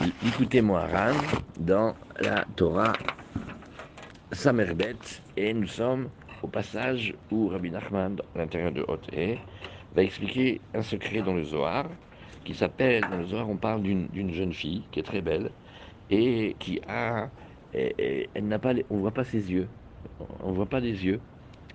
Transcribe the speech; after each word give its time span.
Écoutez-moi, 0.00 0.86
Ran, 0.86 1.16
dans 1.58 1.96
la 2.20 2.44
Torah 2.54 2.92
Samerbet, 4.30 4.94
et 5.36 5.52
nous 5.52 5.66
sommes 5.66 6.10
au 6.40 6.46
passage 6.46 7.16
où 7.32 7.48
Rabbi 7.48 7.72
Nachman, 7.72 8.16
à 8.36 8.38
l'intérieur 8.38 8.70
de 8.70 8.84
Haute 8.86 9.10
va 9.92 10.02
expliquer 10.04 10.60
un 10.72 10.82
secret 10.82 11.22
dans 11.22 11.34
le 11.34 11.42
Zohar, 11.42 11.86
qui 12.44 12.54
s'appelle, 12.54 13.02
dans 13.10 13.16
le 13.16 13.26
Zohar, 13.26 13.50
on 13.50 13.56
parle 13.56 13.82
d'une 13.82 14.32
jeune 14.32 14.52
fille 14.52 14.84
qui 14.92 15.00
est 15.00 15.02
très 15.02 15.20
belle, 15.20 15.50
et 16.10 16.54
qui 16.60 16.80
a, 16.86 17.28
elle 17.72 18.28
n'a 18.46 18.60
pas, 18.60 18.74
on 18.90 18.98
voit 18.98 19.10
pas 19.10 19.24
ses 19.24 19.50
yeux, 19.50 19.68
on 20.44 20.52
voit 20.52 20.66
pas 20.66 20.80
des 20.80 21.04
yeux, 21.04 21.20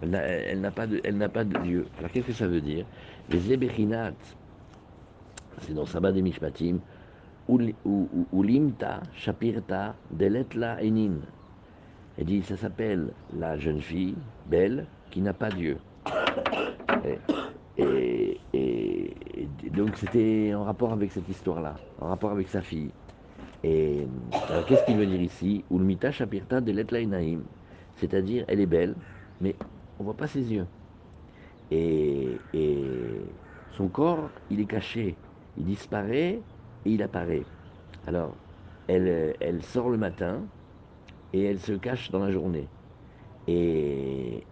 elle 0.01 0.61
n'a 0.61 0.71
pas 0.71 0.87
de, 0.87 1.01
elle 1.03 1.29
pas 1.29 1.43
de 1.43 1.67
yeux. 1.67 1.87
Alors 1.99 2.09
qu'est-ce 2.09 2.27
que 2.27 2.33
ça 2.33 2.47
veut 2.47 2.61
dire? 2.61 2.85
Les 3.27 3.51
Ebechinat, 3.51 4.13
c'est 5.59 5.73
dans 5.73 5.85
Sabbat 5.85 6.13
des 6.13 6.21
Mishpatim, 6.21 6.79
Ulimta, 7.49 9.01
Shapirta, 9.13 9.95
Deletla 10.11 10.81
Enin. 10.81 11.19
Elle 12.17 12.25
dit, 12.25 12.43
ça 12.43 12.55
s'appelle 12.57 13.11
la 13.37 13.57
jeune 13.57 13.81
fille, 13.81 14.15
belle, 14.45 14.85
qui 15.11 15.21
n'a 15.21 15.33
pas 15.33 15.49
Dieu. 15.49 15.77
Et, 17.77 18.39
donc 19.71 19.97
c'était 19.97 20.53
en 20.53 20.63
rapport 20.63 20.93
avec 20.93 21.11
cette 21.11 21.27
histoire-là, 21.27 21.75
en 21.99 22.09
rapport 22.09 22.31
avec 22.31 22.47
sa 22.47 22.61
fille. 22.61 22.91
Et 23.63 24.07
qu'est-ce 24.67 24.85
qu'il 24.85 24.97
veut 24.97 25.05
dire 25.05 25.21
ici? 25.21 25.63
Ulmita 25.71 26.11
Shapirta 26.11 26.61
Deletla 26.61 26.99
Enaim. 26.99 27.39
C'est-à-dire, 27.95 28.45
elle 28.47 28.59
est 28.59 28.67
belle, 28.67 28.95
mais 29.41 29.55
on 29.99 30.03
voit 30.03 30.15
pas 30.15 30.27
ses 30.27 30.53
yeux. 30.53 30.67
Et 31.71 32.37
son 33.75 33.87
corps, 33.87 34.29
il 34.51 34.59
est 34.59 34.65
caché, 34.65 35.15
il 35.57 35.65
disparaît 35.65 36.39
il 36.85 37.03
apparaît. 37.03 37.45
Alors, 38.05 38.37
elle, 38.87 39.63
sort 39.63 39.89
le 39.89 39.97
matin 39.97 40.49
et 41.33 41.43
elle 41.43 41.59
se 41.59 41.73
cache 41.73 42.11
dans 42.11 42.19
la 42.19 42.31
journée. 42.31 42.69
Et, 43.47 44.47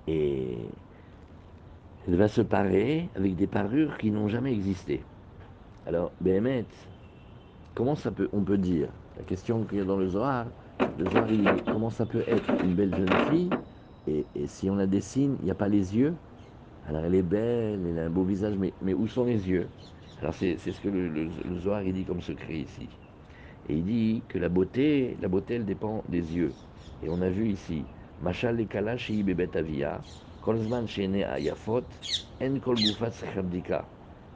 elle 2.08 2.16
va 2.16 2.28
se 2.28 2.42
parer 2.42 3.12
avec 3.16 3.36
des 3.36 3.48
parures 3.48 3.98
qui 3.98 4.12
n'ont 4.12 4.28
jamais 4.28 4.54
existé. 4.54 5.06
Alors, 5.86 6.14
Béhémet, 6.20 6.68
comment 7.76 7.96
ça 7.96 8.12
peut, 8.12 8.30
on 8.34 8.44
peut 8.44 8.58
dire 8.58 8.92
La 9.16 9.24
question 9.24 9.66
qu'il 9.66 9.78
y 9.80 9.82
a 9.82 9.86
dans 9.86 9.98
le 9.98 10.08
Zohar, 10.08 10.48
le 10.98 11.06
Zohar, 11.08 11.32
il 11.32 11.64
comment 11.66 11.90
ça 11.90 12.06
peut 12.06 12.24
être 12.28 12.50
une 12.64 12.76
belle 12.76 12.96
jeune 12.96 13.18
fille 13.30 13.50
et, 14.08 14.28
si 14.48 14.70
on 14.70 14.76
la 14.76 14.88
dessine, 14.88 15.38
il 15.40 15.46
n'y 15.46 15.52
a 15.52 15.56
pas 15.56 15.70
les 15.70 15.96
yeux? 15.96 16.18
Alors 16.84 17.06
elle 17.06 17.16
est 17.16 17.22
belle, 17.24 17.86
elle 17.86 18.00
a 18.00 18.06
un 18.06 18.10
beau 18.10 18.24
visage, 18.26 18.58
mais 18.58 18.94
où 18.94 19.08
sont 19.08 19.26
les 19.26 19.48
yeux? 19.50 19.70
Alors 20.22 20.36
c'est 20.36 20.58
ce 20.58 20.80
que 20.80 20.88
le, 20.90 21.08
le, 21.10 21.58
Zohar 21.60 21.82
il 21.84 21.94
dit 21.94 22.06
comme 22.06 22.22
secret 22.22 22.60
ici. 22.60 23.00
Et 23.68 23.76
il 23.76 23.86
dit 23.86 24.24
que 24.28 24.38
la 24.38 24.50
beauté, 24.50 25.18
la 25.20 25.28
beauté 25.28 25.56
elle 25.56 25.66
dépend 25.66 26.04
des 26.08 26.36
yeux. 26.36 26.56
Et 27.02 27.10
on 27.10 27.22
a 27.22 27.30
vu 27.30 27.50
ici, 27.50 27.90
Machal 28.20 28.58
le 28.58 28.66
kalashi 28.66 29.24
bebet 29.24 29.58
avia, 29.58 30.06
kolzman 30.42 30.88
shene 30.88 31.24
ayafot, 31.24 31.88
en 32.40 32.60
kol 32.60 32.80
gufat 32.80 33.12
sechabdika. 33.12 33.90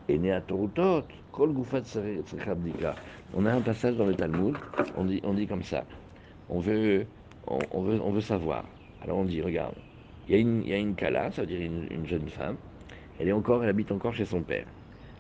Et 0.08 0.18
ne 0.18 0.32
atrutot, 0.32 1.08
kol 1.32 1.54
gufat 1.54 1.84
sechabdika. 1.84 2.96
On 3.34 3.46
a 3.46 3.54
un 3.54 3.62
passage 3.62 3.96
dans 3.96 4.06
le 4.08 4.16
Talmud, 4.16 4.58
on 4.96 5.06
dit, 5.06 5.22
on 5.24 5.36
dit 5.36 5.46
comme 5.48 5.64
ça. 5.64 5.86
On 6.50 6.60
veut, 6.60 7.08
on, 7.46 7.68
on, 7.72 7.84
veut, 7.84 8.02
on 8.02 8.12
veut 8.12 8.22
savoir. 8.22 8.66
Alors 9.02 9.18
on 9.20 9.26
dit, 9.26 9.42
regarde, 9.42 9.76
il 10.28 10.34
y 10.34 10.38
a 10.38 10.40
une, 10.42 10.64
il 10.64 10.70
y 10.70 10.74
a 10.74 10.78
une 10.78 10.96
kala, 10.96 11.32
ça 11.32 11.42
veut 11.42 11.48
dire 11.48 11.62
une, 11.62 11.88
une 11.92 12.08
jeune 12.08 12.30
femme, 12.30 12.58
elle 13.20 13.28
est 13.28 13.34
encore, 13.34 13.64
elle 13.64 13.70
habite 13.70 13.92
encore 13.92 14.14
chez 14.16 14.26
son 14.26 14.44
père. 14.44 14.75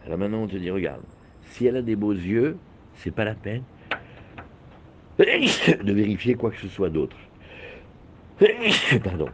Alors 0.05 0.19
maintenant, 0.19 0.43
on 0.43 0.47
te 0.47 0.55
dit, 0.55 0.69
regarde, 0.69 1.01
si 1.41 1.65
elle 1.65 1.77
a 1.77 1.81
des 1.81 1.95
beaux 1.95 2.13
yeux, 2.13 2.57
c'est 2.95 3.11
pas 3.11 3.25
la 3.25 3.35
peine 3.35 3.63
de 5.17 5.93
vérifier 5.93 6.35
quoi 6.35 6.51
que 6.51 6.57
ce 6.57 6.67
soit 6.67 6.89
d'autre. 6.89 7.17
Pardon. 9.03 9.29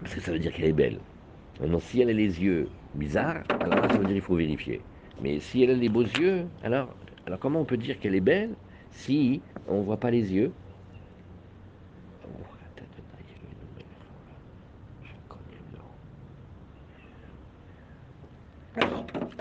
Parce 0.00 0.14
que 0.14 0.20
ça 0.20 0.32
veut 0.32 0.38
dire 0.38 0.52
qu'elle 0.52 0.66
est 0.66 0.72
belle. 0.72 0.98
Maintenant, 1.60 1.80
si 1.80 2.00
elle 2.00 2.10
a 2.10 2.12
les 2.12 2.42
yeux 2.42 2.68
bizarres, 2.94 3.42
alors 3.60 3.80
là, 3.80 3.88
ça 3.88 3.98
veut 3.98 4.04
dire 4.04 4.14
qu'il 4.14 4.22
faut 4.22 4.36
vérifier. 4.36 4.80
Mais 5.20 5.40
si 5.40 5.62
elle 5.62 5.70
a 5.70 5.74
des 5.74 5.88
beaux 5.88 6.02
yeux, 6.02 6.46
alors, 6.62 6.94
alors 7.26 7.38
comment 7.38 7.60
on 7.60 7.64
peut 7.64 7.76
dire 7.76 7.98
qu'elle 7.98 8.14
est 8.14 8.20
belle 8.20 8.54
si 8.90 9.42
on 9.66 9.80
ne 9.80 9.84
voit 9.84 9.98
pas 9.98 10.10
les 10.10 10.32
yeux 10.32 10.52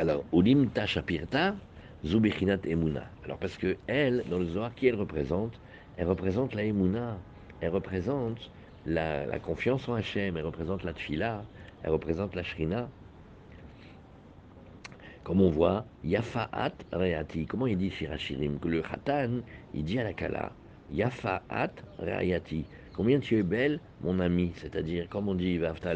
Alors, 0.08 0.24
Ulimta 0.32 0.86
Shapirta, 0.86 1.56
Zubichinat 2.06 2.60
Emuna. 2.68 3.06
Alors, 3.24 3.40
parce 3.40 3.58
que 3.58 3.76
elle, 3.88 4.24
dans 4.30 4.38
le 4.38 4.46
Zohar, 4.46 4.72
qui 4.76 4.86
elle 4.86 4.94
représente? 4.94 5.60
Elle 5.98 6.08
représente 6.08 6.54
la 6.54 6.64
Emuna. 6.64 7.18
Elle 7.60 7.72
représente 7.72 8.52
la, 8.86 9.26
confiance 9.40 9.90
en 9.90 9.96
Hachem. 9.96 10.38
Elle 10.38 10.46
représente 10.46 10.84
la 10.84 10.94
Tfila. 10.94 11.44
Elle 11.82 11.90
représente 11.90 12.36
la 12.36 12.44
Shrina. 12.44 12.88
Comme 15.24 15.42
on 15.42 15.50
voit, 15.50 15.88
Yafa'at 16.04 16.74
Reati. 16.92 17.48
Comment 17.48 17.66
il 17.66 17.80
dit 17.80 17.90
Shirachirim 17.90 18.60
Que 18.60 18.68
le 18.68 18.84
Khatan, 18.84 19.40
il 19.74 19.86
dit 19.86 19.98
à 19.98 20.04
la 20.04 20.14
Kala 20.14 20.52
Yafa'at 20.92 21.72
Reati. 21.98 22.66
Combien 22.94 23.20
tu 23.20 23.40
es 23.40 23.44
belle, 23.44 23.80
mon 24.04 24.20
ami? 24.20 24.52
C'est-à-dire, 24.58 25.10
comme 25.10 25.30
on 25.30 25.34
dit 25.34 25.58
Vafta 25.58 25.96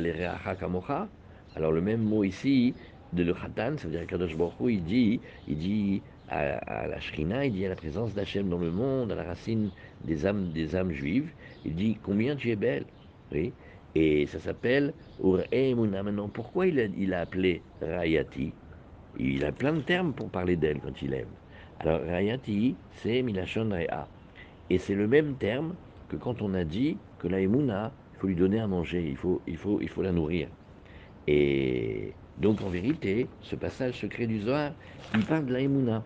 Kamocha. 0.59 1.08
Alors, 1.56 1.72
le 1.72 1.81
même 1.81 2.02
mot 2.02 2.24
ici, 2.24 2.74
de 3.14 3.24
le 3.24 3.34
Khatan, 3.34 3.78
ça 3.78 3.88
veut 3.88 3.92
dire 3.92 4.02
qu'Akadosh 4.02 4.36
Baruch 4.38 4.53
il 4.62 4.84
dit, 4.84 5.20
il 5.47 5.58
dit 5.58 6.02
à, 6.30 6.88
la 6.88 7.00
Shrina, 7.00 7.46
il 7.46 7.53
dit 7.53 7.66
à 7.66 7.70
la 7.70 7.75
présence 7.75 8.14
d'Hachem 8.14 8.50
dans 8.50 8.59
le 8.59 8.72
monde, 8.72 9.12
à 9.12 9.16
la 9.16 9.24
racine 9.24 9.72
des 10.03 10.25
âmes, 10.25 10.52
des 10.52 10.75
âmes 10.75 10.92
juives, 10.92 11.31
il 11.66 11.75
dit 11.75 11.98
combien 12.03 12.36
tu 12.36 12.52
es 12.52 12.56
belle. 12.56 12.86
Oui. 13.31 13.52
Et 13.96 14.28
ça 14.28 14.40
s'appelle 14.40 14.94
Ur-Emuna. 15.24 16.03
Maintenant, 16.03 16.30
pourquoi 16.30 16.68
il 16.68 16.80
a, 16.80 16.86
il 16.86 17.14
a 17.14 17.22
appelé 17.22 17.62
Rayati? 17.81 18.53
Il 19.18 19.44
a 19.44 19.52
plein 19.52 19.74
de 19.74 19.81
termes 19.81 20.14
pour 20.14 20.30
parler 20.30 20.56
d'elle 20.56 20.80
quand 20.80 21.02
il 21.02 21.14
aime. 21.14 21.28
Alors, 21.80 22.02
Rayati, 22.02 22.75
c'est 22.92 23.22
Milachon 23.24 23.69
Rea. 23.72 24.08
Et 24.69 24.78
c'est 24.78 24.94
le 24.94 25.08
même 25.08 25.36
terme 25.36 25.74
que 26.09 26.16
quand 26.16 26.42
on 26.42 26.53
a 26.53 26.64
dit 26.64 26.98
que 27.18 27.28
la 27.28 27.40
Emuna, 27.40 27.92
il 28.14 28.19
faut 28.19 28.28
lui 28.28 28.36
donner 28.36 28.59
à 28.59 28.68
manger, 28.68 29.08
il 29.08 29.18
faut, 29.18 29.42
il 29.48 29.58
faut, 29.58 29.80
il 29.81 29.90
faut 29.90 30.03
la 30.03 30.12
nourrir. 30.12 30.50
Et 31.28 32.14
donc 32.39 32.61
en 32.61 32.69
vérité, 32.69 33.27
ce 33.41 33.55
passage 33.55 34.00
secret 34.00 34.25
du 34.25 34.41
Zohar, 34.41 34.72
il 35.13 35.25
parle 35.25 35.45
de 35.45 35.53
la 35.53 35.61
Emouna. 35.61 36.03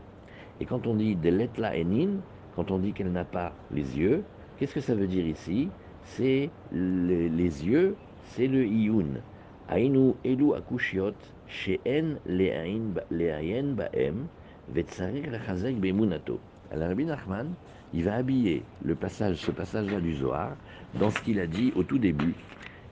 Et 0.60 0.66
quand 0.66 0.88
on 0.88 0.96
dit 0.96 1.16
de 1.16 1.30
l'etla 1.30 1.76
enin, 1.78 2.22
quand 2.56 2.72
on 2.72 2.80
dit 2.80 2.94
qu'elle 2.94 3.12
n'a 3.12 3.26
pas 3.26 3.54
les 3.72 3.98
yeux, 3.98 4.24
qu'est-ce 4.58 4.74
que 4.74 4.82
ça 4.82 4.96
veut 4.96 5.08
dire 5.08 5.26
ici? 5.26 5.70
C'est 6.04 6.50
le, 6.72 7.28
les 7.28 7.66
yeux, 7.66 7.96
c'est 8.32 8.48
le 8.48 8.66
iyun. 8.66 9.22
Ainu 9.70 10.14
elu 10.26 10.54
akushiot, 10.54 11.14
she'en 11.48 12.16
le'ayin 12.26 13.74
ba'em, 13.76 14.26
vetzarir 14.74 15.32
lachazek 15.32 15.80
be'emunato. 15.80 16.40
Alors 16.72 16.90
Rabbi 16.90 17.06
Nachman, 17.06 17.54
il 17.94 18.04
va 18.04 18.16
habiller 18.16 18.64
le 18.84 18.96
passage, 18.96 19.38
ce 19.38 19.52
passage-là 19.52 20.00
du 20.00 20.16
Zohar 20.16 20.56
dans 21.00 21.12
ce 21.12 21.20
qu'il 21.22 21.40
a 21.40 21.48
dit 21.48 21.72
au 21.76 21.84
tout 21.84 22.00
début, 22.00 22.34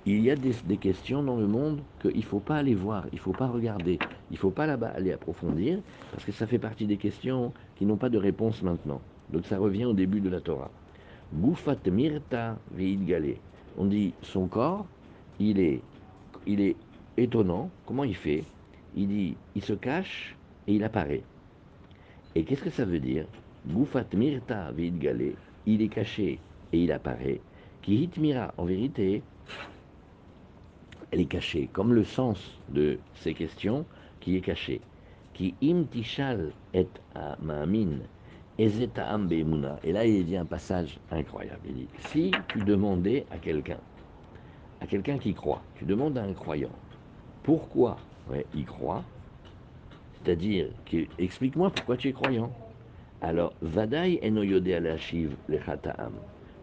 il 0.06 0.22
y 0.22 0.32
a 0.32 0.36
des, 0.36 0.78
questions 0.78 1.22
dans 1.22 1.38
le 1.38 1.46
monde 1.46 1.82
qu'il 2.02 2.18
ne 2.18 2.22
faut 2.22 2.40
pas 2.40 2.58
aller 2.58 2.74
voir, 2.74 3.06
il 3.12 3.16
ne 3.16 3.20
faut 3.20 3.34
pas 3.34 3.48
regarder, 3.48 4.00
il 4.32 4.34
ne 4.34 4.38
faut 4.38 4.50
pas 4.50 4.66
là-bas 4.66 4.92
aller 4.96 5.14
approfondir, 5.14 5.80
parce 6.12 6.26
que 6.26 6.32
ça 6.32 6.48
fait 6.48 6.58
partie 6.58 6.88
des 6.88 6.98
questions 6.98 7.54
qui 7.76 7.86
n'ont 7.86 7.98
pas 7.98 8.10
de 8.10 8.18
réponse 8.18 8.64
maintenant. 8.64 9.00
Donc 9.32 9.46
ça 9.46 9.60
revient 9.60 9.86
au 9.86 9.94
début 9.94 10.20
de 10.20 10.30
la 10.30 10.42
Torah. 10.42 10.72
Goufat 11.34 11.78
mirta 11.92 12.58
veid 12.72 13.06
galé. 13.06 13.40
On 13.78 13.86
dit 13.86 14.14
son 14.22 14.48
corps, 14.48 14.86
il 15.40 15.60
est, 15.60 15.82
il 16.48 16.62
est 16.62 16.76
étonnant. 17.16 17.70
Comment 17.86 18.04
il 18.04 18.16
fait? 18.16 18.44
Il 18.96 19.08
dit, 19.08 19.36
il 19.56 19.64
se 19.64 19.74
cache 19.74 20.36
et 20.68 20.74
il 20.74 20.84
apparaît. 20.84 21.24
Et 22.36 22.44
qu'est-ce 22.44 22.64
que 22.64 22.70
ça 22.70 22.86
veut 22.86 23.00
dire? 23.00 23.26
Goufat 23.68 24.08
mirta 24.14 24.72
veid 24.72 24.98
galé. 24.98 25.36
Il 25.68 25.82
est 25.84 25.90
caché 25.90 26.40
et 26.74 26.84
il 26.84 26.92
apparaît. 26.92 27.40
Qui 27.84 28.04
hitmira, 28.04 28.54
en 28.58 28.66
vérité, 28.66 29.22
elle 31.12 31.20
est 31.22 31.26
cachée, 31.26 31.70
comme 31.72 31.94
le 31.94 32.04
sens 32.04 32.60
de 32.70 32.98
ces 33.16 33.34
questions 33.34 33.86
qui 34.20 34.38
est 34.38 34.42
caché. 34.42 34.82
Qui 35.34 35.56
imtishal 35.64 36.52
et 36.74 36.88
ma'amin. 37.42 38.00
Et 38.58 38.70
là, 39.92 40.06
il 40.06 40.26
dit 40.26 40.38
un 40.38 40.46
passage 40.46 41.00
incroyable. 41.10 41.62
Il 41.66 41.74
dit 41.74 41.88
si 42.10 42.32
tu 42.50 42.60
demandais 42.60 43.26
à 43.32 43.38
quelqu'un, 43.38 43.80
à 44.82 44.88
quelqu'un 44.88 45.18
qui 45.18 45.34
croit, 45.34 45.62
tu 45.76 45.86
demandes 45.86 46.18
à 46.18 46.24
un 46.24 46.34
croyant, 46.34 46.70
pourquoi? 47.44 47.98
Il 48.54 48.66
croit 48.66 49.04
C'est-à-dire, 50.14 50.68
explique-moi 51.18 51.72
pourquoi 51.72 51.98
tu 51.98 52.10
es 52.10 52.14
croyant. 52.14 52.52
Alors, 53.22 53.54
vadai 53.62 54.20
enoyode 54.24 54.68
alashiv 54.68 55.36
lechata'am. 55.50 56.14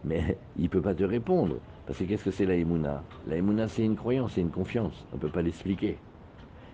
Mais 0.05 0.37
il 0.57 0.63
ne 0.63 0.69
peut 0.69 0.81
pas 0.81 0.95
te 0.95 1.03
répondre. 1.03 1.57
Parce 1.89 1.97
que 1.97 2.03
qu'est-ce 2.03 2.25
que 2.25 2.29
c'est 2.29 2.45
la 2.45 2.53
Emouna? 2.53 3.03
La 3.25 3.37
Emouna, 3.37 3.67
c'est 3.67 3.83
une 3.83 3.95
croyance, 3.95 4.33
c'est 4.33 4.41
une 4.41 4.51
confiance. 4.51 5.07
On 5.11 5.15
ne 5.15 5.21
peut 5.21 5.29
pas 5.29 5.41
l'expliquer. 5.41 5.97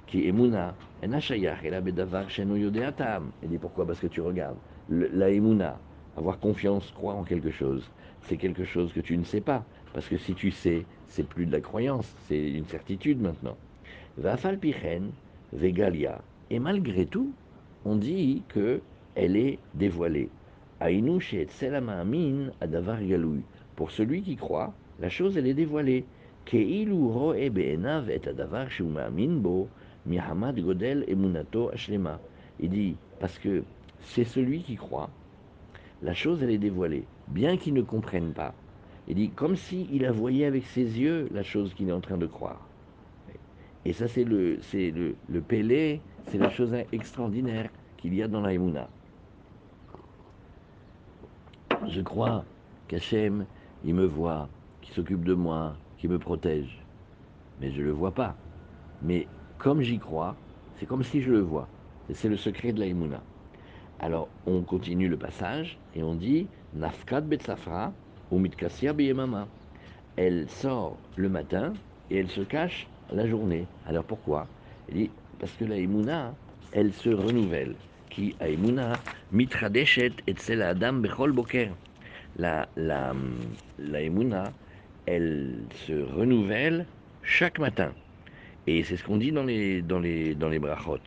Qui 0.08 0.28
Emouna 0.28 0.76
El 1.02 1.18
dit 3.44 3.58
pourquoi? 3.58 3.88
Parce 3.88 4.02
que 4.02 4.08
tu 4.08 4.20
regardes. 4.20 4.58
Le, 4.90 5.10
la 5.14 5.30
Emouna, 5.30 5.80
avoir 6.18 6.38
confiance, 6.38 6.92
croire 6.92 7.16
en 7.16 7.24
quelque 7.24 7.50
chose. 7.50 7.90
C'est 8.24 8.36
quelque 8.36 8.66
chose 8.66 8.92
que 8.92 9.00
tu 9.00 9.18
ne 9.18 9.24
sais 9.24 9.40
pas. 9.40 9.64
Parce 9.94 10.06
que 10.10 10.18
si 10.18 10.34
tu 10.34 10.52
sais, 10.52 10.86
c'est 11.08 11.26
plus 11.26 11.46
de 11.46 11.54
la 11.54 11.62
croyance, 11.62 12.14
c'est 12.28 12.50
une 12.50 12.66
certitude 12.66 13.22
maintenant. 13.22 13.56
Vafal 14.18 14.58
Pichen, 14.58 15.12
Vegalia. 15.54 16.20
Et 16.50 16.60
malgré 16.60 17.06
tout, 17.06 17.32
on 17.86 17.96
dit 17.96 18.44
que 18.50 18.82
elle 19.16 19.38
est 19.38 19.60
dévoilée. 19.76 20.28
Amin 20.82 21.20
Adavar. 22.60 22.98
Pour 23.78 23.92
celui 23.92 24.22
qui 24.22 24.36
croit, 24.36 24.74
la 25.00 25.10
chose 25.10 25.38
elle 25.38 25.48
est 25.48 25.54
dévoilée. 25.54 26.06
Il 26.52 26.90
dit, 32.70 32.96
parce 33.20 33.40
que 33.40 33.64
c'est 34.02 34.24
celui 34.24 34.62
qui 34.62 34.76
croit, 34.76 35.10
la 36.04 36.14
chose 36.14 36.44
elle 36.44 36.52
est 36.52 36.58
dévoilée, 36.58 37.06
bien 37.28 37.58
qu'il 37.58 37.74
ne 37.74 37.82
comprenne 37.82 38.34
pas. 38.34 38.54
Il 39.08 39.16
dit, 39.16 39.30
comme 39.30 39.56
s'il 39.56 40.06
a 40.06 40.12
voyé 40.12 40.46
avec 40.46 40.66
ses 40.66 41.00
yeux 41.00 41.30
la 41.32 41.44
chose 41.44 41.74
qu'il 41.74 41.90
est 41.90 41.94
en 41.94 42.02
train 42.02 42.18
de 42.18 42.28
croire. 42.28 42.68
Et 43.86 43.94
ça, 43.94 44.08
c'est 44.08 44.24
le, 44.24 44.58
c'est 44.62 44.92
le, 44.92 45.16
le 45.30 45.42
pélé, 45.42 46.02
c'est 46.28 46.40
la 46.40 46.50
chose 46.50 46.76
extraordinaire 46.92 47.70
qu'il 47.98 48.16
y 48.16 48.24
a 48.24 48.28
dans 48.28 48.42
la 48.42 48.54
Je 51.88 52.02
crois 52.02 52.44
qu'Hachem, 52.88 53.46
il 53.84 53.94
me 53.94 54.06
voit, 54.06 54.50
qu'il 54.86 54.94
s'occupe 54.94 55.26
de 55.26 55.34
moi, 55.34 55.76
qu'il 55.98 56.12
me 56.12 56.20
protège. 56.20 56.78
Mais 57.60 57.72
je 57.72 57.82
ne 57.82 57.88
le 57.88 57.92
vois 57.92 58.12
pas. 58.12 58.36
Mais 59.02 59.28
comme 59.58 59.82
j'y 59.82 59.98
crois, 59.98 60.36
c'est 60.78 60.86
comme 60.86 61.04
si 61.04 61.22
je 61.22 61.32
le 61.32 61.42
vois. 61.42 61.68
C'est 62.14 62.30
le 62.30 62.38
secret 62.38 62.72
de 62.72 62.80
la 62.80 63.20
Alors, 64.00 64.30
on 64.46 64.62
continue 64.62 65.10
le 65.10 65.18
passage 65.18 65.78
et 65.96 66.04
on 66.04 66.14
dit 66.14 66.48
Nafkat 66.76 67.22
Betsafra 67.22 67.94
ou 68.30 68.38
Mitkassia 68.38 68.94
Beyemama. 68.94 69.48
Elle 70.18 70.48
sort 70.50 70.98
le 71.16 71.30
matin 71.30 71.74
et 72.12 72.20
elle 72.20 72.30
se 72.30 72.42
cache 72.42 72.88
la 73.12 73.28
journée. 73.28 73.66
Alors 73.88 74.04
pourquoi? 74.04 74.48
Dit 74.92 75.10
parce 75.40 75.52
que 75.54 75.66
la 75.66 75.78
elle 76.72 76.94
se 76.94 77.10
renouvelle. 77.10 77.76
Qui 78.10 78.36
Aimuna 78.40 78.94
mitradeshet 79.32 80.14
et 80.28 80.62
adam 80.62 80.94
bechol 80.94 81.32
boker. 81.32 81.72
La, 82.38 82.68
la, 82.78 83.14
la 83.80 84.02
elle 85.06 85.56
se 85.88 85.94
renouvelle 85.94 86.86
chaque 87.24 87.60
matin. 87.60 87.94
Et 88.68 88.84
c'est 88.84 88.98
ce 88.98 89.04
qu'on 89.04 89.18
dit 89.18 89.32
dans 89.32 89.44
les, 89.44 89.82
dans 89.82 90.00
les, 90.00 90.34
dans 90.36 90.50
les 90.50 90.60
brachot. 90.60 91.00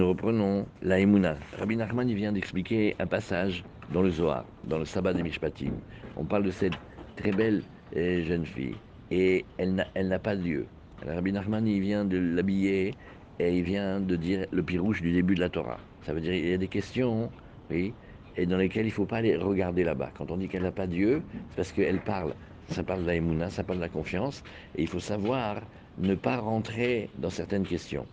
Nous 0.00 0.08
reprenons 0.08 0.66
la 0.82 0.98
Emouna. 1.00 1.36
Rabbi 1.58 1.76
Nachman 1.76 2.08
il 2.08 2.16
vient 2.16 2.32
d'expliquer 2.32 2.96
un 2.98 3.06
passage 3.06 3.64
dans 3.92 4.02
le 4.02 4.10
Zohar, 4.10 4.44
dans 4.64 4.78
le 4.78 4.84
Sabbat 4.84 5.12
des 5.12 5.22
Mishpatim. 5.22 5.72
On 6.16 6.24
parle 6.24 6.44
de 6.44 6.50
cette 6.50 6.74
très 7.16 7.32
belle 7.32 7.62
euh, 7.96 8.24
jeune 8.24 8.46
fille 8.46 8.76
et 9.10 9.44
elle 9.58 9.74
n'a 9.74 10.18
pas 10.18 10.36
de 10.36 10.42
Dieu. 10.42 10.66
Rabbi 11.06 11.32
Nachman 11.32 11.66
il 11.66 11.80
vient 11.80 12.04
de 12.04 12.18
l'habiller 12.18 12.94
et 13.40 13.56
il 13.56 13.62
vient 13.62 14.00
de 14.00 14.16
dire 14.16 14.46
le 14.52 14.62
pirouche 14.62 15.02
du 15.02 15.12
début 15.12 15.34
de 15.34 15.40
la 15.40 15.48
Torah. 15.48 15.78
Ça 16.02 16.12
veut 16.12 16.20
dire 16.20 16.32
qu'il 16.32 16.48
y 16.48 16.54
a 16.54 16.58
des 16.58 16.68
questions, 16.68 17.30
oui, 17.70 17.92
et 18.36 18.46
dans 18.46 18.56
lesquelles 18.56 18.86
il 18.86 18.90
ne 18.90 18.94
faut 18.94 19.06
pas 19.06 19.18
aller 19.18 19.36
regarder 19.36 19.84
là-bas. 19.84 20.10
Quand 20.14 20.30
on 20.30 20.36
dit 20.36 20.48
qu'elle 20.48 20.62
n'a 20.62 20.72
pas 20.72 20.86
Dieu, 20.86 21.22
c'est 21.32 21.56
parce 21.56 21.72
qu'elle 21.72 22.00
parle. 22.00 22.34
Ça 22.68 22.84
parle 22.84 23.04
de 23.04 23.10
la 23.10 23.50
ça 23.50 23.64
parle 23.64 23.78
de 23.78 23.84
la 23.84 23.88
confiance, 23.88 24.42
et 24.76 24.82
il 24.82 24.88
faut 24.88 25.00
savoir 25.00 25.60
ne 25.98 26.14
pas 26.14 26.36
rentrer 26.36 27.10
dans 27.18 27.30
certaines 27.30 27.66
questions. 27.66 28.06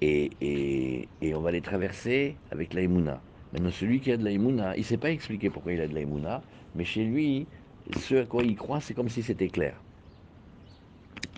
Et, 0.00 1.08
on 1.22 1.40
va 1.40 1.52
les 1.52 1.60
traverser 1.60 2.36
avec 2.50 2.74
la 2.74 2.82
Maintenant, 2.88 3.70
celui 3.70 4.00
qui 4.00 4.10
a 4.10 4.16
de 4.16 4.24
la 4.24 4.32
il 4.32 4.40
ne 4.40 4.82
sait 4.82 4.98
pas 4.98 5.10
expliquer 5.10 5.48
pourquoi 5.48 5.72
il 5.72 5.80
a 5.80 5.86
de 5.86 5.94
la 5.94 6.42
mais 6.74 6.84
chez 6.84 7.04
lui, 7.04 7.46
ce 7.96 8.16
à 8.16 8.24
quoi 8.26 8.42
il 8.42 8.56
croit, 8.56 8.80
c'est 8.80 8.94
comme 8.94 9.08
si 9.08 9.22
c'était 9.22 9.48
clair. 9.48 9.80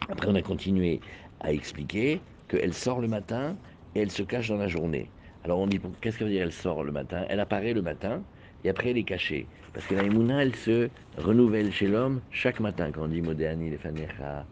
Après, 0.09 0.29
on 0.29 0.35
a 0.35 0.43
continué 0.43 1.01
à 1.41 1.53
expliquer 1.53 2.21
qu'elle 2.49 2.73
sort 2.73 3.01
le 3.01 3.09
matin 3.09 3.57
et 3.95 4.01
elle 4.01 4.11
se 4.11 4.23
cache 4.23 4.49
dans 4.49 4.57
la 4.57 4.69
journée. 4.69 5.11
Alors 5.47 5.61
on 5.61 5.69
dit, 5.69 5.81
qu'est-ce 6.01 6.19
que 6.19 6.25
veut 6.25 6.31
dire 6.31 6.43
elle 6.43 6.51
sort 6.53 6.83
le 6.83 6.91
matin? 6.91 7.25
Elle 7.29 7.39
apparaît 7.39 7.73
le 7.73 7.81
matin 7.81 8.27
et 8.65 8.69
après 8.69 8.91
elle 8.91 8.99
est 8.99 9.05
cachée. 9.05 9.49
Parce 9.73 9.87
que 9.87 9.95
la 9.95 10.03
Emouna, 10.03 10.43
elle 10.43 10.57
se 10.57 10.91
renouvelle 11.17 11.71
chez 11.73 11.87
l'homme 11.87 12.25
chaque 12.31 12.59
matin. 12.59 12.91
Quand 12.91 13.05
on 13.05 13.09
dit 13.09 13.23
Modéani, 13.23 13.71
les 13.71 13.79
Fanecha, 13.79 14.49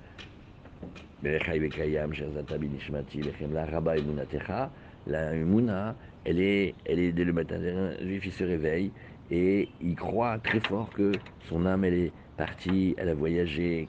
la 5.06 5.34
Emouna, 5.34 5.98
elle 6.24 6.40
est, 6.40 6.76
elle 6.84 6.98
est 7.00 7.12
dès 7.12 7.24
le 7.24 7.32
matin. 7.32 7.56
Un 7.60 7.96
juif, 8.06 8.26
il 8.26 8.32
se 8.32 8.44
réveille 8.44 8.94
et 9.30 9.74
il 9.80 9.96
croit 9.96 10.38
très 10.38 10.60
fort 10.60 10.92
que 10.92 11.22
son 11.40 11.66
âme, 11.66 11.84
elle 11.84 11.94
est 11.94 12.14
partie, 12.36 12.94
elle 12.98 13.08
a 13.08 13.14
voyagé, 13.14 13.88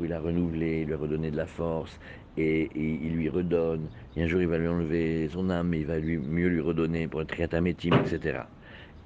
il 0.00 0.12
a 0.12 0.20
renouvelé, 0.20 0.82
il 0.82 0.86
lui 0.86 0.94
a 0.94 0.98
redonné 0.98 1.30
de 1.30 1.36
la 1.36 1.46
force, 1.46 1.98
et, 2.36 2.70
il 2.74 3.14
lui 3.14 3.28
redonne. 3.28 3.88
Et 4.16 4.22
un 4.22 4.26
jour, 4.26 4.40
il 4.40 4.48
va 4.48 4.58
lui 4.58 4.68
enlever 4.68 5.28
son 5.28 5.50
âme, 5.50 5.74
il 5.74 5.86
va 5.86 5.98
lui, 5.98 6.18
mieux 6.18 6.48
lui 6.48 6.60
redonner 6.60 7.08
pour 7.08 7.22
être 7.22 7.28
triatamétime, 7.28 7.94
etc. 7.94 8.40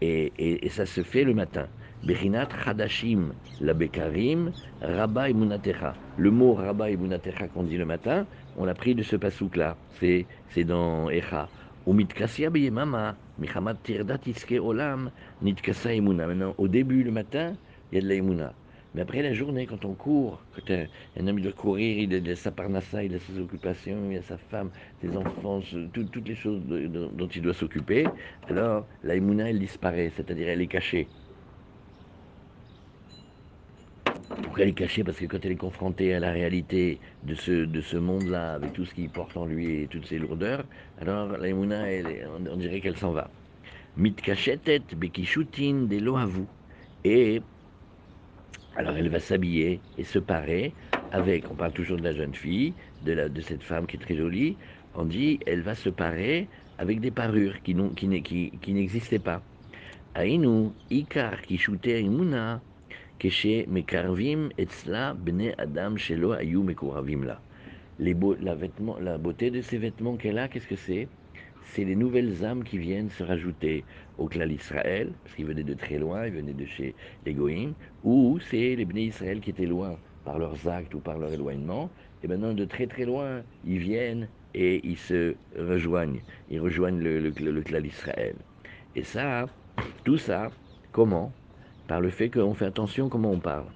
Et, 0.00 0.69
ça 0.70 0.87
se 0.87 1.02
fait 1.02 1.25
le 1.25 1.34
matin. 1.34 1.67
Bechinat 2.05 2.49
Hadashim, 2.64 3.32
la 3.61 3.75
Bekarim, 3.75 4.52
Rabba. 4.81 5.28
Le 5.28 6.31
mot 6.31 6.55
Rabba 6.55 6.90
Munatecha 6.90 7.49
qu'on 7.49 7.64
dit 7.64 7.78
le 7.78 7.87
matin, 7.87 8.26
on 8.56 8.64
l'a 8.64 8.75
pris 8.75 8.94
de 8.94 9.02
ce 9.02 9.17
pasouk-là. 9.17 9.76
C'est, 9.99 10.26
c'est 10.50 10.64
dans 10.64 11.11
Echa. 11.11 11.49
Maintenant, 11.87 13.14
au 16.58 16.69
début, 16.69 17.05
le 17.05 17.12
matin, 17.12 17.55
il 17.90 17.94
y 17.94 17.99
a 17.99 18.00
de 18.02 18.08
la 18.08 18.14
mais 18.96 19.02
après 19.02 19.20
la 19.20 19.34
journée, 19.34 19.66
quand 19.66 19.84
on 19.84 19.93
court, 19.93 20.43
quand 20.54 20.72
un, 20.72 21.28
homme 21.28 21.43
doit 21.43 21.52
courir, 21.52 21.98
il 21.98 22.31
a 22.31 22.34
sa 22.34 22.50
parnassa, 22.50 23.04
il 23.04 23.14
a 23.14 23.19
ses 23.19 23.38
occupations, 23.38 24.10
il 24.10 24.16
a 24.16 24.22
sa 24.22 24.38
femme, 24.38 24.70
ses 25.02 25.14
enfants, 25.14 25.60
toutes 25.93 26.26
les 26.26 26.34
choses 26.34 26.62
dont 26.64 27.28
il 27.28 27.43
doit 27.43 27.52
s'occuper, 27.52 28.06
alors 28.48 28.87
la 29.02 29.16
elle 29.16 29.58
disparaît, 29.58 30.10
c'est-à-dire 30.16 30.48
elle 30.48 30.62
est 30.62 30.66
cachée. 30.66 31.06
Pourquoi 34.43 34.62
elle 34.62 34.70
est 34.70 34.72
cachée? 34.72 35.04
Parce 35.04 35.19
que 35.19 35.26
quand 35.26 35.44
elle 35.44 35.52
est 35.52 35.56
confrontée 35.56 36.14
à 36.14 36.20
la 36.20 36.32
réalité 36.32 36.99
de 37.25 37.34
ce, 37.34 37.66
de 37.66 37.81
ce 37.82 37.99
monde-là, 37.99 38.54
avec 38.54 38.72
tout 38.72 38.87
ce 38.87 38.94
qu'il 38.94 39.10
porte 39.10 39.37
en 39.37 39.44
lui 39.44 39.82
et 39.82 39.88
toutes 39.88 40.06
ses 40.06 40.19
lourdeurs, 40.19 40.64
alors 41.02 41.37
la 41.37 41.49
elle, 41.49 42.26
on, 42.50 42.56
dirait 42.56 42.80
qu'elle 42.80 42.97
s'en 42.97 43.12
va. 43.12 43.30
Mit 43.99 44.14
kachetet 44.14 44.80
bekishutin 44.97 45.87
de 45.87 45.99
loavu. 45.99 46.44
Et 47.04 47.42
alors 48.76 48.97
elle 48.97 49.09
va 49.09 49.21
s'habiller 49.21 49.80
et 49.99 50.04
se 50.04 50.18
parer 50.18 50.75
avec, 51.12 51.50
on 51.50 51.54
parle 51.54 51.73
toujours 51.73 51.97
de 51.97 52.02
la 52.04 52.14
jeune 52.14 52.35
fille, 52.35 52.75
de, 53.04 53.12
la, 53.12 53.28
cette 53.40 53.62
femme 53.62 53.87
qui 53.87 53.97
est 53.97 54.00
très 54.00 54.16
jolie, 54.16 54.56
on 54.95 55.04
dit 55.04 55.40
elle 55.47 55.62
va 55.62 55.75
se 55.75 55.88
parer 55.88 56.49
avec 56.78 57.00
des 57.00 57.11
parures 57.11 57.62
qui, 57.62 57.75
qui, 57.95 58.52
qui, 58.61 58.75
n'existaient 58.75 59.18
pas. 59.18 59.42
Aïnou, 60.14 60.75
Ikar, 60.90 61.38
Imuna, 61.49 62.61
Keshe 63.18 63.66
Mekarvim, 63.66 64.50
Etzla, 64.59 65.14
Bene 65.14 65.54
Adam, 65.59 65.97
Shelo, 65.97 66.33
Ayou, 66.33 66.62
Mekoravim 66.62 67.25
la. 67.25 67.40
La 67.99 69.18
beauté 69.18 69.50
de 69.50 69.62
ces 69.62 69.78
vêtements 69.78 70.16
qu'elle 70.16 70.38
a, 70.38 70.49
qu'est-ce 70.49 70.66
que 70.66 70.76
c'est? 70.76 71.09
C'est 71.73 71.85
les 71.85 71.96
nouvelles 71.96 72.44
âmes 72.44 72.64
qui 72.64 72.78
viennent 72.78 73.11
se 73.11 73.23
rajouter 73.23 73.85
au 74.18 74.26
clan 74.26 74.46
d'Israël, 74.46 75.12
parce 75.23 75.35
qu'ils 75.35 75.46
venaient 75.46 75.62
de 75.62 75.75
très 75.75 75.99
loin, 75.99 76.26
ils 76.26 76.32
venaient 76.32 76.52
de 76.52 76.64
chez 76.64 76.94
les 77.25 77.37
ou 78.04 78.38
c'est 78.40 78.76
les 78.76 78.85
Bnei 78.85 79.06
Israël 79.06 79.40
qui 79.40 79.50
étaient 79.50 79.66
loin 79.66 79.96
par 80.25 80.38
leurs 80.38 80.68
actes 80.68 80.94
ou 80.94 81.00
par 81.00 81.18
leur 81.18 81.32
éloignement, 81.32 81.90
et 82.23 82.28
maintenant 82.28 82.54
de 82.54 82.64
très 82.64 82.87
très 82.87 83.04
loin, 83.04 83.42
ils 83.64 83.78
viennent 83.78 84.28
et 84.54 84.80
ils 84.85 84.96
se 84.96 85.35
rejoignent, 85.58 86.23
ils 86.50 86.61
rejoignent 86.61 87.00
le, 87.00 87.62
clan 87.62 87.80
d'Israël. 87.80 88.35
Et 88.94 89.02
ça, 89.02 89.46
tout 90.04 90.18
ça, 90.18 90.50
comment? 90.92 91.32
Par 91.87 92.00
le 92.00 92.11
fait 92.11 92.30
qu'on 92.30 92.54
fait 92.54 92.64
attention 92.64 93.08
comment 93.08 93.30
on 93.30 93.38
parle. 93.38 93.66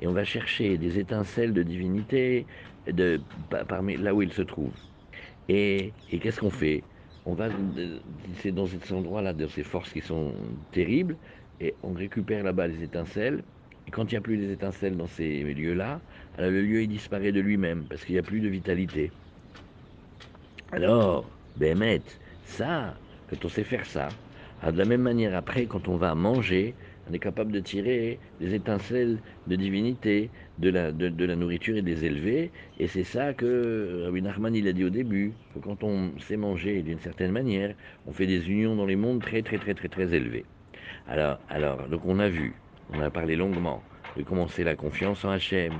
Et 0.00 0.06
on 0.06 0.12
va 0.12 0.24
chercher 0.24 0.76
des 0.78 0.98
étincelles 0.98 1.52
de 1.52 1.62
divinité 1.62 2.46
de, 2.86 3.20
parmi, 3.68 3.96
là 3.96 4.14
où 4.14 4.22
ils 4.22 4.32
se 4.32 4.42
trouvent. 4.42 4.70
Et 5.48 5.92
qu'est-ce 6.10 6.40
qu'on 6.40 6.50
fait? 6.50 6.84
On 7.28 7.34
va, 7.34 7.48
c'est 8.40 8.52
dans 8.52 8.66
cet 8.66 8.90
endroit-là, 8.90 9.34
dans 9.34 9.48
ces 9.48 9.62
forces 9.64 9.92
qui 9.92 10.00
sont 10.00 10.32
terribles, 10.70 11.18
et 11.60 11.78
on 11.82 11.92
récupère 11.92 12.42
là-bas 12.44 12.68
les 12.68 12.82
étincelles. 12.82 13.44
Et 13.86 13.90
quand 13.90 14.10
il 14.10 14.14
n'y 14.14 14.18
a 14.18 14.20
plus 14.22 14.36
les 14.36 14.50
étincelles 14.52 14.96
dans 14.96 15.06
ces 15.06 15.42
lieux-là, 15.54 16.02
le 16.38 16.62
lieu 16.62 16.86
disparaît 16.86 17.32
de 17.32 17.40
lui-même 17.40 17.86
parce 17.88 18.04
qu'il 18.04 18.14
n'y 18.14 18.18
a 18.18 18.22
plus 18.22 18.40
de 18.40 18.48
vitalité. 18.48 19.14
Alors, 20.70 21.38
Bémet, 21.56 22.04
ça, 22.42 23.02
quand 23.26 23.44
on 23.44 23.48
sait 23.48 23.64
faire 23.64 23.86
ça, 23.86 24.18
de 24.62 24.76
la 24.76 24.84
même 24.86 25.02
manière 25.02 25.34
après, 25.36 25.66
quand 25.66 25.88
on 25.88 25.96
va 25.96 26.14
manger, 26.14 26.76
on 27.08 27.12
est 27.14 27.18
capable 27.18 27.52
de 27.52 27.60
tirer 27.60 28.18
des 28.40 28.54
étincelles 28.54 29.18
de 29.46 29.56
divinité 29.56 30.30
de 30.58 30.70
la, 30.70 30.92
de, 30.92 31.24
la 31.24 31.36
nourriture 31.36 31.76
et 31.76 31.82
des 31.82 32.04
élevés. 32.04 32.50
Et 32.78 32.86
c'est 32.86 33.04
ça 33.04 33.32
que 33.32 34.04
Rabbi 34.04 34.22
Nachman 34.22 34.54
il 34.54 34.68
a 34.68 34.72
dit 34.72 34.84
au 34.84 34.90
début, 34.90 35.32
que 35.54 35.60
quand 35.60 35.82
on 35.82 36.10
sait 36.18 36.36
manger 36.36 36.82
d'une 36.82 36.98
certaine 36.98 37.32
manière, 37.32 37.74
on 38.06 38.12
fait 38.12 38.26
des 38.26 38.48
unions 38.50 38.76
dans 38.76 38.86
les 38.86 38.96
mondes 38.96 39.22
très 39.22 39.42
très 39.42 39.58
très 39.58 39.74
très 39.74 39.88
très 39.88 40.14
élevés. 40.14 40.44
Alors, 41.06 41.38
alors 41.48 41.88
donc 41.88 42.02
on 42.04 42.18
a 42.18 42.28
vu, 42.28 42.54
on 42.92 43.00
a 43.00 43.10
parlé 43.10 43.36
longuement 43.36 43.82
de 44.16 44.22
commencer 44.22 44.64
la 44.64 44.74
confiance 44.74 45.24
en 45.24 45.30
Hachem, 45.30 45.72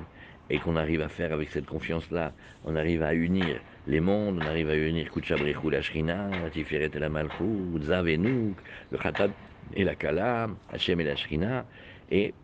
et 0.51 0.59
qu'on 0.59 0.77
arrive 0.77 1.03
à 1.03 1.09
faire 1.09 1.33
avec 1.33 1.51
cette 1.51 1.67
confiance-là, 1.67 2.33
on 2.65 2.77
arrive 2.77 3.03
à 3.03 3.15
unir 3.15 3.61
les 3.87 4.01
mondes, 4.01 4.39
on 4.43 4.47
arrive 4.47 4.71
à 4.71 4.77
unir 4.77 5.11
Kuchabrichou, 5.11 5.71
la 5.71 5.83
Shrina, 5.83 6.29
la 6.43 6.51
Tiferet 6.51 6.91
et 6.95 6.99
la 6.99 7.09
Malchou, 7.09 7.79
Zav 7.83 8.07
le 8.07 8.99
Khatat 8.99 9.29
et 9.75 9.85
la 9.85 9.95
Kala, 9.95 10.49
Hachem 10.73 11.01
et 11.01 11.05
la 11.05 11.17
Shrina, 11.17 11.65
et 12.11 12.35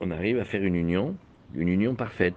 on 0.00 0.10
arrive 0.10 0.38
à 0.38 0.44
faire 0.44 0.62
une 0.62 0.76
union, 0.76 1.16
une 1.54 1.68
union 1.68 1.94
parfaite, 1.94 2.36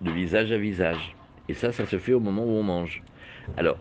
de 0.00 0.10
visage 0.10 0.50
à 0.52 0.58
visage. 0.58 1.14
Et 1.48 1.54
ça, 1.54 1.72
ça 1.72 1.86
se 1.86 1.98
fait 1.98 2.12
au 2.12 2.20
moment 2.20 2.44
où 2.44 2.50
on 2.50 2.62
mange. 2.62 3.02
Alors, 3.56 3.78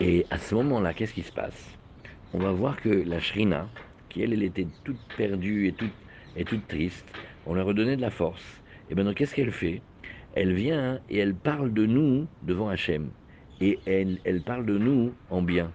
et 0.00 0.26
à 0.30 0.38
ce 0.38 0.54
moment-là, 0.54 0.94
qu'est-ce 0.94 1.14
qui 1.14 1.22
se 1.22 1.32
passe? 1.32 1.76
On 2.32 2.38
va 2.38 2.52
voir 2.52 2.80
que 2.80 2.88
la 2.88 3.20
Shrina, 3.20 3.68
qui 4.08 4.22
elle, 4.22 4.32
elle 4.32 4.42
était 4.42 4.66
toute 4.84 5.00
perdue 5.16 5.68
et 6.36 6.44
toute, 6.44 6.68
triste, 6.68 7.06
on 7.46 7.54
lui 7.54 7.60
a 7.60 7.64
redonné 7.64 7.96
de 7.96 8.00
la 8.00 8.10
force. 8.10 8.62
Et 8.90 8.94
maintenant, 8.94 9.12
qu'est-ce 9.12 9.34
qu'elle 9.34 9.52
fait? 9.52 9.82
Elle 10.34 10.54
vient 10.54 11.00
et 11.10 11.18
elle 11.18 11.34
parle 11.34 11.72
de 11.72 11.86
nous 11.86 12.26
devant 12.42 12.68
Hachem. 12.68 13.10
Et 13.60 13.78
elle 13.86 14.42
parle 14.44 14.66
de 14.66 14.78
nous 14.78 15.12
en 15.30 15.42
bien. 15.42 15.72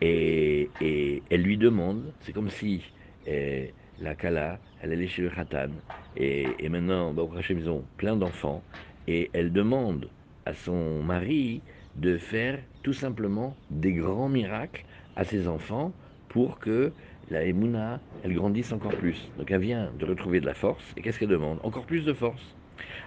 Et, 0.00 1.22
elle 1.30 1.42
lui 1.42 1.56
demande, 1.56 2.12
c'est 2.20 2.32
comme 2.32 2.50
si 2.50 2.82
eh, 3.26 3.74
la 3.98 4.14
Kala, 4.14 4.60
elle 4.80 4.92
allait 4.92 5.08
chez 5.08 5.22
le 5.22 5.30
Khatan. 5.30 5.70
Et, 6.16 6.68
maintenant, 6.68 7.12
bah, 7.12 7.24
Hachem, 7.36 7.58
ils 7.58 7.70
ont 7.70 7.84
plein 7.96 8.16
d'enfants. 8.16 8.62
Et 9.06 9.30
elle 9.32 9.52
demande 9.52 10.10
à 10.44 10.54
son 10.54 11.02
mari 11.02 11.62
de 11.96 12.18
faire 12.18 12.58
tout 12.82 12.92
simplement 12.92 13.56
des 13.70 13.94
grands 13.94 14.28
miracles 14.28 14.84
à 15.16 15.24
ses 15.24 15.48
enfants 15.48 15.92
pour 16.28 16.58
que 16.58 16.92
la 17.28 17.44
Emouna, 17.44 18.00
elle 18.22 18.34
grandisse 18.34 18.72
encore 18.72 18.94
plus. 18.94 19.32
Donc 19.36 19.50
elle 19.50 19.60
vient 19.60 19.92
de 19.98 20.04
retrouver 20.04 20.40
de 20.40 20.46
la 20.46 20.54
force. 20.54 20.92
Et 20.96 21.02
qu'est-ce 21.02 21.18
qu'elle 21.18 21.28
demande? 21.28 21.58
Encore 21.62 21.86
plus 21.86 22.04
de 22.04 22.12
force. 22.12 22.56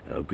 Quand 0.05 0.31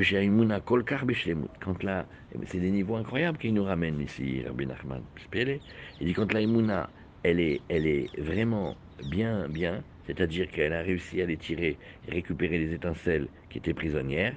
là, 1.83 2.07
eh 2.31 2.37
ben, 2.37 2.45
c'est 2.47 2.59
des 2.59 2.71
niveaux 2.71 2.95
incroyables 2.95 3.37
qu'il 3.37 3.53
nous 3.53 3.63
ramène 3.63 3.99
ici, 4.01 4.43
Rabbi 4.45 4.65
Nachman. 4.67 5.03
Il 5.33 5.61
dit 6.07 6.13
quand 6.13 6.31
la 6.33 6.41
Emouna, 6.41 6.91
elle 7.23 7.39
est, 7.39 7.63
elle 7.69 7.87
est 7.87 8.11
vraiment 8.19 8.79
bien, 9.03 9.49
bien, 9.49 9.83
c'est-à-dire 10.03 10.49
qu'elle 10.51 10.73
a 10.73 10.81
réussi 10.81 11.21
à 11.21 11.25
les 11.25 11.37
tirer 11.37 11.79
et 12.07 12.11
récupérer 12.11 12.57
les 12.59 12.73
étincelles 12.73 13.29
qui 13.49 13.57
étaient 13.57 13.73
prisonnières. 13.73 14.35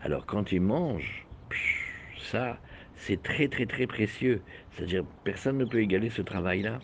Alors 0.00 0.26
quand 0.26 0.52
il 0.52 0.60
mange, 0.60 1.28
ça, 2.16 2.60
c'est 2.94 3.22
très 3.22 3.48
très 3.48 3.66
très 3.66 3.86
précieux. 3.86 4.44
C'est-à-dire, 4.70 5.04
personne 5.24 5.58
ne 5.58 5.64
peut 5.64 5.80
égaler 5.80 6.10
ce 6.10 6.22
travail-là. 6.22 6.82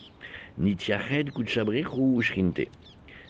Nitiached 0.58 1.32
Kuchabrich 1.32 1.92
ou 1.94 2.20
Shrinte. 2.22 2.60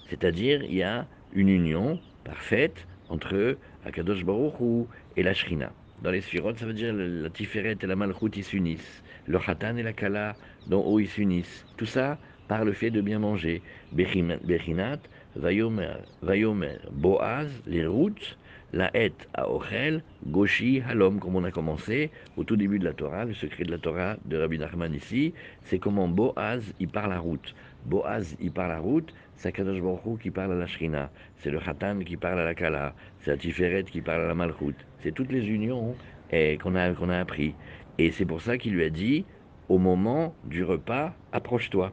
C'est-à-dire, 0.07 0.63
il 0.65 0.75
y 0.75 0.83
a 0.83 1.09
une 1.33 1.49
union 1.49 1.99
parfaite 2.25 2.87
entre 3.09 3.57
Akadosh 3.85 4.25
Baruch 4.25 4.87
et 5.17 5.23
la 5.23 5.35
Shrina. 5.35 5.73
Dans 6.03 6.11
les 6.11 6.21
sphirotes, 6.21 6.59
ça 6.59 6.67
veut 6.67 6.75
dire 6.75 6.93
la 6.95 7.29
Tiferet 7.31 7.77
et 7.83 7.87
la 7.87 7.97
Malchut, 7.97 8.31
ils 8.37 8.45
s'unissent. 8.45 9.03
Le 9.27 9.39
Khatan 9.39 9.77
et 9.77 9.83
la 9.83 9.93
Kala, 9.93 10.37
dont 10.67 10.85
haut 10.85 11.01
ils 11.01 11.09
s'unissent. 11.09 11.67
Tout 11.77 11.87
ça 11.87 12.19
par 12.47 12.65
le 12.65 12.73
fait 12.73 12.91
de 12.91 13.01
bien 13.01 13.19
manger. 13.19 13.63
Bechinat, 13.93 15.01
Vayomer, 15.37 15.97
Vayomer, 16.23 16.79
Boaz, 16.93 17.49
les 17.67 17.87
routes, 17.87 18.39
la 18.73 18.91
het 18.95 19.29
à 19.35 19.51
Ochel, 19.51 20.03
Goshi, 20.27 20.83
Halom, 20.87 21.21
comme 21.21 21.37
on 21.37 21.45
a 21.45 21.51
commencé 21.51 22.11
au 22.37 22.45
tout 22.45 22.57
début 22.57 22.79
de 22.79 22.85
la 22.85 22.93
Torah, 22.93 23.25
le 23.25 23.35
secret 23.35 23.65
de 23.65 23.71
la 23.71 23.79
Torah 23.79 24.17
de 24.25 24.37
Rabbi 24.37 24.59
Nachman 24.59 24.95
ici, 24.95 25.35
c'est 25.63 25.79
comment 25.79 26.09
Boaz 26.09 26.63
y 26.81 26.87
parle 26.87 27.11
la 27.11 27.19
route. 27.19 27.55
Boaz 27.87 28.37
y 28.41 28.51
parle 28.51 28.71
la 28.71 28.79
route, 28.81 29.13
c'est 29.39 29.53
Kadosh 29.53 29.81
Baruch 29.81 30.21
qui 30.21 30.31
parle 30.31 30.53
à 30.53 30.57
la 30.57 30.67
Shrina, 30.67 31.11
c'est 31.39 31.51
le 31.51 31.61
Khatan 31.61 32.01
qui 32.01 32.17
parle 32.17 32.41
à 32.41 32.45
la 32.45 32.55
Kala, 32.55 32.93
c'est 33.21 33.31
la 33.31 33.37
Tiferet 33.37 33.85
qui 33.85 34.01
parle 34.01 34.23
à 34.23 34.27
la 34.27 34.35
Malchut. 34.35 34.75
C'est 35.03 35.15
toutes 35.15 35.31
les 35.31 35.47
unions 35.49 35.95
eh, 36.33 36.59
qu'on 36.59 36.75
a, 36.75 36.93
qu'on 36.93 37.09
a 37.09 37.19
appris. 37.19 37.55
Et 37.99 38.11
c'est 38.11 38.27
pour 38.27 38.43
ça 38.43 38.59
qu'il 38.59 38.75
lui 38.75 38.85
a 38.85 38.91
dit, 38.91 39.25
au 39.69 39.79
moment 39.79 40.35
du 40.45 40.65
repas, 40.65 41.15
approche-toi. 41.33 41.93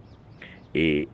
Et, 0.74 1.08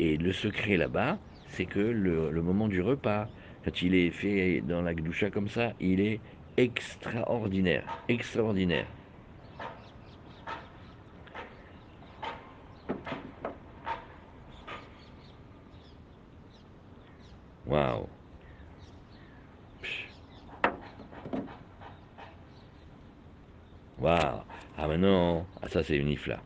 le 0.00 0.32
secret 0.32 0.76
là-bas, 0.76 1.18
c'est 1.46 1.66
que 1.66 1.80
le 1.80 2.42
moment 2.42 2.68
du 2.68 2.82
repas, 2.82 3.28
quand 3.64 3.82
il 3.82 3.94
est 3.94 4.10
fait 4.10 4.62
dans 4.62 4.82
la 4.82 4.94
Gdoucha 4.94 5.30
comme 5.30 5.48
ça, 5.48 5.72
il 5.80 6.00
est 6.00 6.20
extraordinaire, 6.56 8.02
extraordinaire. 8.08 8.86
Waouh. 17.70 18.08
Waouh. 24.00 24.42
Ah 24.76 24.88
maintenant, 24.88 25.46
ah 25.62 25.68
ça 25.68 25.84
c'est 25.84 25.96
une 25.96 26.08
ifla. 26.08 26.40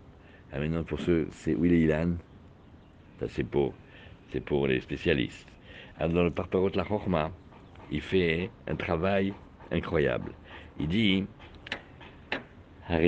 Ah 0.53 0.59
maintenant 0.59 0.85
pour 0.85 1.01
ceux, 1.01 1.29
c'est 1.33 1.55
Willy 1.55 1.85
Ilan. 1.85 2.17
Ça 3.21 3.27
c'est 3.31 3.45
pour, 3.45 3.73
c'est 4.33 4.41
pour 4.41 4.67
les 4.67 4.81
spécialistes. 4.81 5.49
Alors 5.99 6.13
dans 6.13 6.25
le 6.25 6.31
Parparot 6.31 6.69
La 6.75 6.85
Chorma, 6.85 7.31
il 7.91 8.03
fait 8.03 8.51
un 8.69 8.77
travail 8.77 9.33
incroyable. 9.73 10.33
Il 10.79 10.89
dit, 10.89 11.25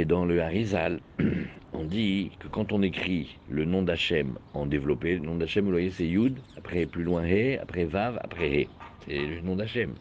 dans 0.07 0.25
le 0.25 0.41
Harizal, 0.41 1.01
on 1.73 1.85
dit 1.85 2.31
que 2.39 2.49
quand 2.49 2.73
on 2.73 2.83
écrit 2.83 3.39
le 3.51 3.65
nom 3.67 3.83
d'Hachem 3.83 4.39
en 4.55 4.65
développé, 4.65 5.15
le 5.15 5.21
nom 5.21 5.37
d'Hachem, 5.37 5.65
vous 5.65 5.71
voyez, 5.71 5.91
c'est 5.91 6.07
Yud, 6.07 6.39
après 6.57 6.87
plus 6.87 7.05
loin 7.05 7.25
He, 7.27 7.59
après 7.61 7.85
Vav, 7.85 8.19
après 8.23 8.63
He. 8.63 8.69
C'est 9.05 9.19
le 9.19 9.41
nom 9.43 9.57
d'Hachem. 9.57 9.93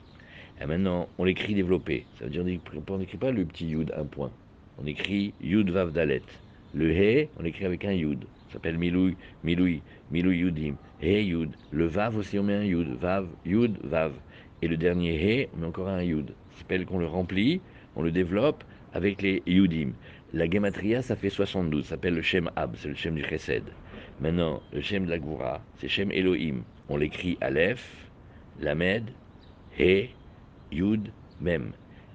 Et 0.61 0.65
maintenant, 0.65 1.09
on 1.17 1.25
l'écrit 1.25 1.53
développé. 1.53 2.05
Ça 2.17 2.25
veut 2.25 2.31
dire 2.31 2.43
qu'on 2.87 2.97
n'écrit 2.97 3.17
pas 3.17 3.31
le 3.31 3.43
petit 3.45 3.67
Yud, 3.67 3.93
un 3.97 4.05
point. 4.05 4.31
On 4.81 4.85
écrit 4.85 5.33
Yud 5.41 5.69
Vav 5.69 5.91
Dalet. 5.91 6.23
Le 6.73 6.91
He, 6.91 7.27
on 7.37 7.43
l'écrit 7.43 7.65
avec 7.65 7.83
un 7.83 7.93
Yud. 7.93 8.23
Ça 8.47 8.53
s'appelle 8.53 8.77
Miloui, 8.77 9.17
Miloui, 9.43 9.81
Miloui 10.11 10.37
Yudim. 10.37 10.75
He 11.01 11.21
Yud. 11.25 11.51
Le 11.71 11.85
Vav 11.85 12.15
aussi, 12.15 12.39
on 12.39 12.43
met 12.43 12.55
un 12.55 12.63
Yud. 12.63 12.97
Vav, 12.99 13.27
Yud, 13.45 13.77
Vav. 13.83 14.13
Et 14.61 14.69
le 14.69 14.77
dernier 14.77 15.15
He, 15.15 15.49
on 15.53 15.59
met 15.59 15.67
encore 15.67 15.89
un 15.89 16.01
Yud. 16.01 16.27
Ça 16.51 16.59
s'appelle 16.59 16.85
qu'on 16.85 16.99
le 16.99 17.07
remplit, 17.07 17.59
on 17.97 18.01
le 18.01 18.11
développe 18.11 18.63
avec 18.95 19.21
les 19.21 19.43
Yudim. 19.45 19.91
La 20.33 20.49
Gematria, 20.49 21.01
ça 21.01 21.15
fait 21.15 21.29
72. 21.29 21.83
Ça 21.83 21.89
s'appelle 21.91 22.15
le 22.15 22.21
Shem 22.21 22.49
Ab, 22.55 22.75
c'est 22.77 22.87
le 22.87 22.95
Shem 22.95 23.15
du 23.15 23.23
Chesed. 23.23 23.63
Maintenant, 24.21 24.63
le 24.71 24.81
Shem 24.81 25.05
de 25.05 25.11
la 25.11 25.19
Goura, 25.19 25.61
c'est 25.77 25.89
Shem 25.89 26.11
Elohim. 26.11 26.63
On 26.87 26.97
l'écrit 26.97 27.37
Aleph, 27.41 28.09
Lamed, 28.59 29.11
He, 29.77 30.09
Yud, 30.71 31.11
Mem. 31.41 31.73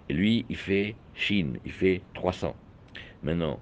Et 0.09 0.15
lui, 0.15 0.47
il 0.49 0.57
fait 0.57 0.97
Shin, 1.15 1.53
il 1.67 1.73
fait 1.73 2.01
300. 2.15 2.57
Maintenant, 3.23 3.61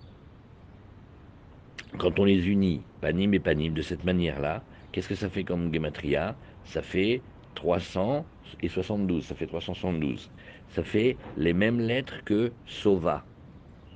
quand 1.98 2.18
on 2.20 2.24
les 2.24 2.48
unit, 2.48 2.82
panim 3.00 3.34
et 3.34 3.40
panim, 3.40 3.74
de 3.74 3.82
cette 3.82 4.04
manière-là, 4.04 4.62
qu'est-ce 4.92 5.08
que 5.08 5.16
ça 5.16 5.28
fait 5.28 5.42
comme 5.42 5.74
gematria? 5.74 6.36
Ça 6.64 6.82
fait 6.82 7.20
372, 7.56 9.24
ça 9.24 9.34
fait 9.34 9.46
372. 9.46 10.30
Ça 10.68 10.84
fait 10.84 11.16
les 11.36 11.52
mêmes 11.52 11.80
lettres 11.80 12.22
que 12.24 12.52
sova, 12.66 13.24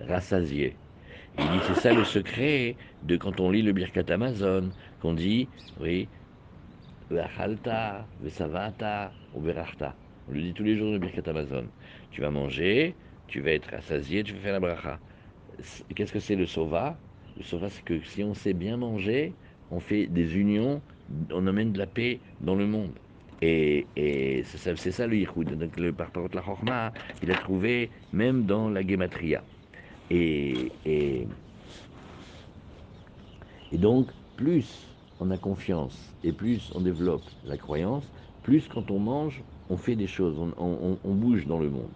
rassasié. 0.00 0.76
Il 1.38 1.48
dit 1.50 1.60
c'est 1.66 1.74
ça 1.74 1.92
le 1.92 2.04
secret 2.04 2.76
de 3.02 3.16
quand 3.16 3.40
on 3.40 3.50
lit 3.50 3.62
le 3.62 3.72
Birkat 3.72 4.10
Amazon, 4.12 4.74
qu'on 5.00 5.14
dit, 5.14 5.48
oui, 5.80 6.08
Vachalta, 7.10 8.08
Vesavata 8.20 9.16
ou 9.32 9.42
Verachta. 9.42 9.96
On 10.26 10.32
le 10.32 10.42
dit 10.42 10.54
tous 10.54 10.64
les 10.64 10.76
jours 10.76 10.92
le 10.92 10.98
Birkat 10.98 11.28
Amazon. 11.30 11.72
Tu 12.10 12.20
vas 12.20 12.30
manger, 12.30 12.98
tu 13.26 13.40
vas 13.40 13.52
être 13.52 13.70
rassasié, 13.70 14.24
tu 14.24 14.34
vas 14.34 14.40
faire 14.40 14.52
la 14.52 14.60
bracha. 14.60 15.00
Qu'est-ce 15.94 16.12
que 16.12 16.20
c'est 16.20 16.36
le 16.36 16.46
sova? 16.46 17.02
Le 17.36 17.42
sauvage, 17.42 17.72
c'est 17.72 17.84
que 17.84 18.02
si 18.02 18.22
on 18.24 18.34
sait 18.34 18.54
bien 18.54 18.76
manger, 18.76 19.38
on 19.70 19.80
fait 19.80 20.06
des 20.06 20.36
unions, 20.36 20.82
on 21.30 21.46
amène 21.46 21.72
de 21.72 21.78
la 21.78 21.86
paix 21.86 22.20
dans 22.40 22.54
le 22.54 22.66
monde. 22.66 22.98
Et, 23.41 23.85
c'est 24.45 24.91
ça, 24.91 25.07
le 25.07 25.15
Yichud. 25.17 25.57
Donc 25.57 25.77
le 25.77 25.93
Parparot 25.93 26.29
la 26.33 26.41
Chorma, 26.41 26.91
il 27.21 27.31
a 27.31 27.35
trouvé 27.35 27.91
même 28.13 28.45
dans 28.45 28.69
la 28.69 28.85
Gematria. 28.85 29.43
Et, 30.09 30.71
et, 30.85 31.27
donc, 33.73 34.07
plus 34.35 34.87
on 35.19 35.31
a 35.31 35.37
confiance 35.37 36.13
et 36.23 36.31
plus 36.31 36.71
on 36.73 36.81
développe 36.81 37.23
la 37.45 37.57
croyance, 37.57 38.09
plus 38.43 38.67
quand 38.67 38.89
on 38.91 38.99
mange, 38.99 39.43
on 39.69 39.77
fait 39.77 39.95
des 39.95 40.07
choses, 40.07 40.37
on, 40.57 41.13
bouge 41.13 41.45
dans 41.45 41.59
le 41.59 41.69
monde. 41.69 41.91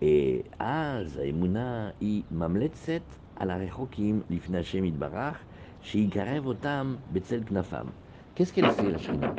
Et 0.00 0.44
Az, 0.58 1.18
Emuna, 1.18 1.92
I, 2.00 2.24
Mamletset, 2.30 3.02
על 3.36 3.50
הרחוקים 3.50 4.22
לפני 4.30 4.58
השם 4.58 4.84
יתברך, 4.84 5.38
שיקרב 5.82 6.46
אותם 6.46 6.94
בצל 7.12 7.40
כנפיו. 7.46 7.86
Qu'est-ce 8.34 8.52
qu'elle 8.52 8.70
fait, 8.70 8.90
la 8.90 8.98
Shrina 8.98 9.34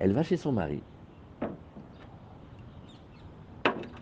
elle 0.00 0.12
va 0.12 0.22
chez 0.22 0.36
son 0.36 0.52
mari. 0.52 0.80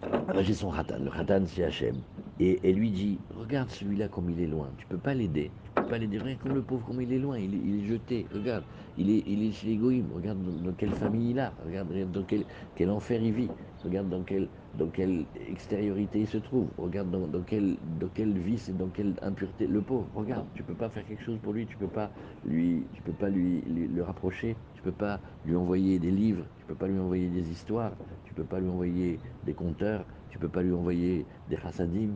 Elle 0.03 0.35
va 0.35 0.45
chez 0.45 0.53
son 0.53 0.71
Khatan. 0.71 0.99
Le 1.03 1.11
Khatan, 1.11 1.45
c'est 1.47 1.65
Hachem. 1.65 1.97
Et 2.39 2.61
elle 2.63 2.77
lui 2.77 2.91
dit 2.91 3.19
Regarde 3.35 3.71
celui-là 3.71 4.09
comme 4.09 4.29
il 4.29 4.41
est 4.43 4.47
loin. 4.47 4.69
Tu 4.77 4.87
peux 4.87 4.99
pas 4.99 5.15
l'aider. 5.15 5.51
Tu 5.65 5.71
peux 5.71 5.89
pas 5.89 5.97
l'aider. 5.97 6.19
Regarde 6.19 6.39
comme 6.41 6.55
le 6.55 6.63
pauvre, 6.63 6.85
comme 6.85 7.01
il 7.01 7.11
est 7.15 7.19
loin. 7.19 7.39
Il 7.39 7.55
est, 7.55 7.87
jeté. 7.87 8.27
Regarde. 8.35 8.65
Il 8.99 9.09
est, 9.09 9.23
il 9.27 9.55
chez 9.55 9.69
les 9.69 9.77
Goïms. 9.77 10.13
Regarde 10.15 10.39
dans, 10.63 10.73
quelle 10.73 10.93
famille 10.93 11.31
il 11.31 11.39
a. 11.39 11.55
Regarde, 11.65 11.89
dans 12.13 12.25
quel, 12.25 12.91
enfer 12.91 13.23
il 13.23 13.33
vit. 13.33 13.51
Regarde 13.85 14.09
dans 14.09 14.23
quelle, 14.23 14.49
dans 14.75 14.89
quelle 14.89 15.27
extériorité 15.49 16.21
il 16.21 16.27
se 16.27 16.39
trouve. 16.39 16.69
Regarde 16.77 17.11
dans, 17.11 17.27
dans, 17.29 17.43
quel, 17.43 17.77
dans 18.01 18.09
vice 18.41 18.69
et 18.69 18.73
dans 18.73 18.89
quelle 18.89 19.15
impureté. 19.23 19.67
Le 19.67 19.81
pauvre, 19.81 20.09
regarde. 20.15 20.47
Tu 20.55 20.63
peux 20.63 20.75
pas 20.75 20.89
faire 20.89 21.07
quelque 21.07 21.23
chose 21.23 21.39
pour 21.43 21.53
lui. 21.53 21.67
Tu 21.67 21.77
peux 21.77 21.87
pas 21.87 22.11
lui, 22.45 22.83
tu 22.95 23.03
peux 23.03 23.13
pas 23.13 23.29
lui, 23.29 23.63
le 23.63 24.03
rapprocher. 24.03 24.57
Tu 24.75 24.83
peux 24.83 24.93
pas 24.93 25.21
lui 25.45 25.55
envoyer 25.55 25.99
des 25.99 26.11
livres. 26.11 26.45
Tu 26.59 26.65
peux 26.67 26.75
pas 26.75 26.89
lui 26.89 26.99
envoyer 26.99 27.29
des 27.29 27.49
histoires. 27.51 27.93
Tu 28.25 28.35
peux 28.35 28.45
pas 28.45 28.59
lui 28.59 28.69
envoyer 28.69 29.21
des 29.45 29.55
conteurs. 29.55 30.05
Tu 30.31 30.39
peux 30.39 30.49
pas 30.49 30.63
lui 30.63 30.73
envoyer 30.73 31.25
des 31.49 31.57
chassadim. 31.57 32.11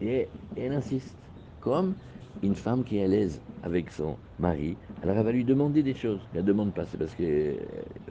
Et 0.00 0.28
elle 0.56 0.72
insiste. 0.72 1.16
Comme 1.60 1.94
une 2.42 2.54
femme 2.54 2.84
qui 2.84 2.98
est 2.98 3.04
à 3.04 3.08
l'aise 3.08 3.40
avec 3.62 3.90
son 3.90 4.16
mari, 4.38 4.76
alors 5.02 5.16
elle 5.16 5.24
va 5.24 5.32
lui 5.32 5.44
demander 5.44 5.82
des 5.82 5.94
choses. 5.94 6.20
Elle 6.34 6.42
ne 6.42 6.46
demande 6.46 6.74
pas, 6.74 6.84
c'est 6.84 6.98
parce 6.98 7.14
qu'elle 7.14 7.56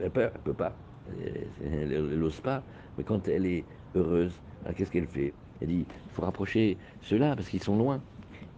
a 0.02 0.10
peur, 0.10 0.30
elle 0.34 0.40
ne 0.40 0.44
peut 0.44 0.54
pas. 0.54 0.74
Elle 1.06 2.18
n'ose 2.18 2.40
pas. 2.40 2.64
Mais 2.96 3.04
quand 3.04 3.28
elle 3.28 3.46
est 3.46 3.66
heureuse, 3.94 4.42
qu'est-ce 4.76 4.90
qu'elle 4.90 5.06
fait? 5.06 5.34
Elle 5.60 5.68
dit, 5.68 5.86
il 6.06 6.10
faut 6.10 6.22
rapprocher 6.22 6.78
ceux-là 7.00 7.36
parce 7.36 7.48
qu'ils 7.48 7.62
sont 7.62 7.76
loin. 7.76 8.02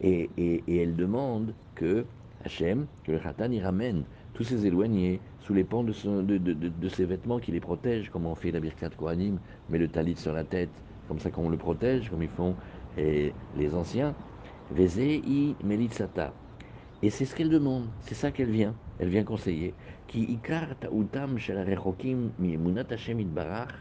Et, 0.00 0.30
elle 0.80 0.96
demande 0.96 1.54
que 1.74 2.06
Hachem, 2.44 2.86
que 3.04 3.12
le 3.12 3.18
Khatan, 3.18 3.50
y 3.50 3.60
ramène 3.60 4.04
tous 4.32 4.44
ces 4.44 4.66
éloignés 4.66 5.20
sous 5.38 5.54
les 5.54 5.64
pans 5.64 5.84
de, 5.84 5.92
ses 6.88 7.04
vêtements 7.04 7.38
qui 7.38 7.52
les 7.52 7.60
protègent, 7.60 8.10
comme 8.10 8.26
on 8.26 8.34
fait 8.34 8.50
la 8.50 8.60
Birkat 8.60 8.90
Kohanim, 8.90 9.40
met 9.68 9.78
le 9.78 9.88
talit 9.88 10.16
sur 10.16 10.32
la 10.32 10.44
tête, 10.44 10.84
comme 11.06 11.18
ça 11.18 11.30
qu'on 11.30 11.48
le 11.48 11.56
protège, 11.58 12.10
comme 12.10 12.22
ils 12.22 12.28
font 12.28 12.56
les 12.96 13.74
anciens. 13.74 14.16
Vezei 14.70 15.56
Melitsata. 15.62 16.34
Et 17.01 17.09
c'est 17.09 17.25
ce 17.25 17.35
qu'elle 17.35 17.49
demande, 17.49 17.89
c'est 17.99 18.15
ça 18.15 18.31
qu'elle 18.31 18.51
vient, 18.51 18.75
elle 18.99 19.09
vient 19.09 19.23
conseiller. 19.23 19.75
Ki 20.07 20.21
ikar 20.33 20.77
ta'utam 20.79 21.37
shel 21.37 21.57
rechokim 21.65 22.31
mi 22.37 22.57
munat 22.57 22.91
Hashem 22.91 23.19
itbarach, 23.19 23.73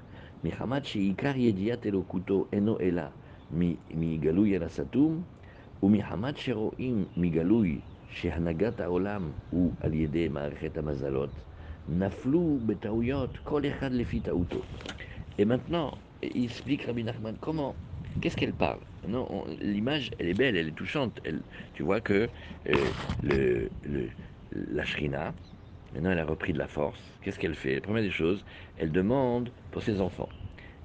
mi 0.42 0.50
chamat 0.50 0.84
sheikar 0.84 1.36
yediat 1.36 1.84
elokuto 1.84 2.48
eno 2.52 2.78
ela, 2.80 3.12
mi 3.50 4.18
גלוי 4.20 4.56
אל 4.56 4.62
הסתום, 4.62 5.22
ומחמת 5.82 6.36
שרואים 6.36 7.04
מגלוי 7.16 7.80
שהנהגת 8.06 8.80
העולם 8.80 9.32
הוא 9.50 9.76
על 9.80 9.94
ידי 9.94 10.28
מערכת 10.28 10.76
המזלות, 10.76 11.42
נפלו 11.88 12.60
בטעויות 12.66 13.38
כל 13.38 13.62
אחד 13.66 13.92
לפי 13.92 14.20
טעותו. 14.20 14.62
Et 15.38 15.44
maintenant, 15.44 15.96
il 16.22 16.44
explique 16.44 16.82
Rabbi 16.84 17.02
Nachman 17.04 17.36
comment, 17.40 17.76
qu'est-ce 18.21 18.35
qu'elle 18.37 18.55
parle? 18.55 18.81
Non, 19.07 19.45
l'image, 19.59 20.11
elle 20.19 20.29
est 20.29 20.33
belle, 20.33 20.55
elle 20.57 20.67
est 20.69 20.71
touchante. 20.71 21.19
Tu 21.73 21.83
vois 21.83 22.01
que 22.01 22.29
euh, 22.67 22.93
la 24.51 24.85
Shrina, 24.85 25.35
maintenant 25.91 26.11
elle 26.11 26.19
a 26.19 26.25
repris 26.25 26.53
de 26.53 26.57
la 26.59 26.67
force. 26.67 27.17
Qu'est-ce 27.21 27.39
qu'elle 27.39 27.55
fait? 27.55 27.75
La 27.75 27.81
première 27.81 28.03
des 28.03 28.11
choses, 28.11 28.45
elle 28.75 28.91
demande 28.91 29.53
pour 29.71 29.83
ses 29.83 30.01
enfants. 30.01 30.33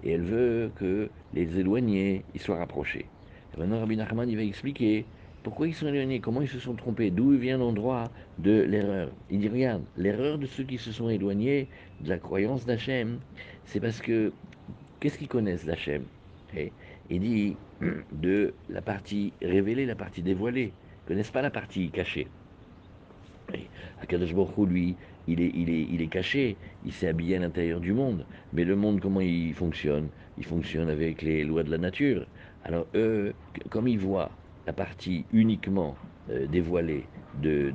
Et 0.02 0.12
elle 0.12 0.22
veut 0.22 0.72
que 0.74 1.12
les 1.32 1.58
éloignés 1.58 2.26
ils 2.34 2.40
soient 2.40 2.58
rapprochés. 2.58 3.12
Et 3.54 3.58
maintenant, 3.58 3.80
Rabbi 3.80 3.96
Nachman, 3.96 4.28
il 4.28 4.36
va 4.36 4.42
expliquer 4.44 5.10
pourquoi 5.42 5.68
ils 5.68 5.74
sont 5.74 5.86
éloignés, 5.88 6.20
comment 6.20 6.42
ils 6.42 6.48
se 6.48 6.58
sont 6.60 6.76
trompés, 6.76 7.10
d'où 7.10 7.30
vient 7.38 7.58
l'endroit 7.58 8.12
de 8.38 8.60
l'erreur. 8.62 9.16
Il 9.28 9.40
dit, 9.40 9.48
regarde, 9.48 9.86
l'erreur 9.96 10.38
de 10.38 10.46
ceux 10.46 10.64
qui 10.64 10.78
se 10.78 10.92
sont 10.92 11.08
éloignés 11.08 11.70
de 12.00 12.08
la 12.10 12.18
croyance 12.18 12.64
d'Hachem, 12.66 13.20
c'est 13.64 13.80
parce 13.80 14.00
que, 14.00 14.36
qu'est-ce 15.00 15.18
qu'ils 15.18 15.28
connaissent 15.28 15.64
d'Hachem? 15.66 16.08
Il 17.10 17.20
dit, 17.20 17.56
de 18.12 18.54
la 18.68 18.82
partie 18.82 19.32
révélée, 19.42 19.86
la 19.86 19.96
partie 19.96 20.22
dévoilée, 20.22 20.72
connaissent 21.06 21.30
pas 21.30 21.42
la 21.42 21.50
partie 21.50 21.90
cachée? 21.90 22.28
Akadosh 24.00 24.32
Baruch 24.32 24.68
lui, 24.68 24.96
il 25.26 26.00
est 26.00 26.06
caché, 26.06 26.56
il 26.84 26.92
s'est 26.92 27.08
habillé 27.08 27.36
à 27.36 27.40
l'intérieur 27.40 27.80
du 27.80 27.92
monde. 27.92 28.24
Mais 28.52 28.64
le 28.64 28.76
monde, 28.76 29.00
comment 29.00 29.20
il 29.20 29.52
fonctionne? 29.54 30.08
Il 30.38 30.44
fonctionne 30.44 30.88
avec 30.88 31.22
les 31.22 31.44
lois 31.44 31.64
de 31.64 31.70
la 31.70 31.78
nature. 31.78 32.26
Alors 32.64 32.86
eux, 32.94 33.34
comme 33.68 33.88
ils 33.88 33.98
voient 33.98 34.30
la 34.66 34.72
partie 34.72 35.24
uniquement 35.32 35.96
euh, 36.30 36.46
dévoilée 36.46 37.08
de, 37.34 37.72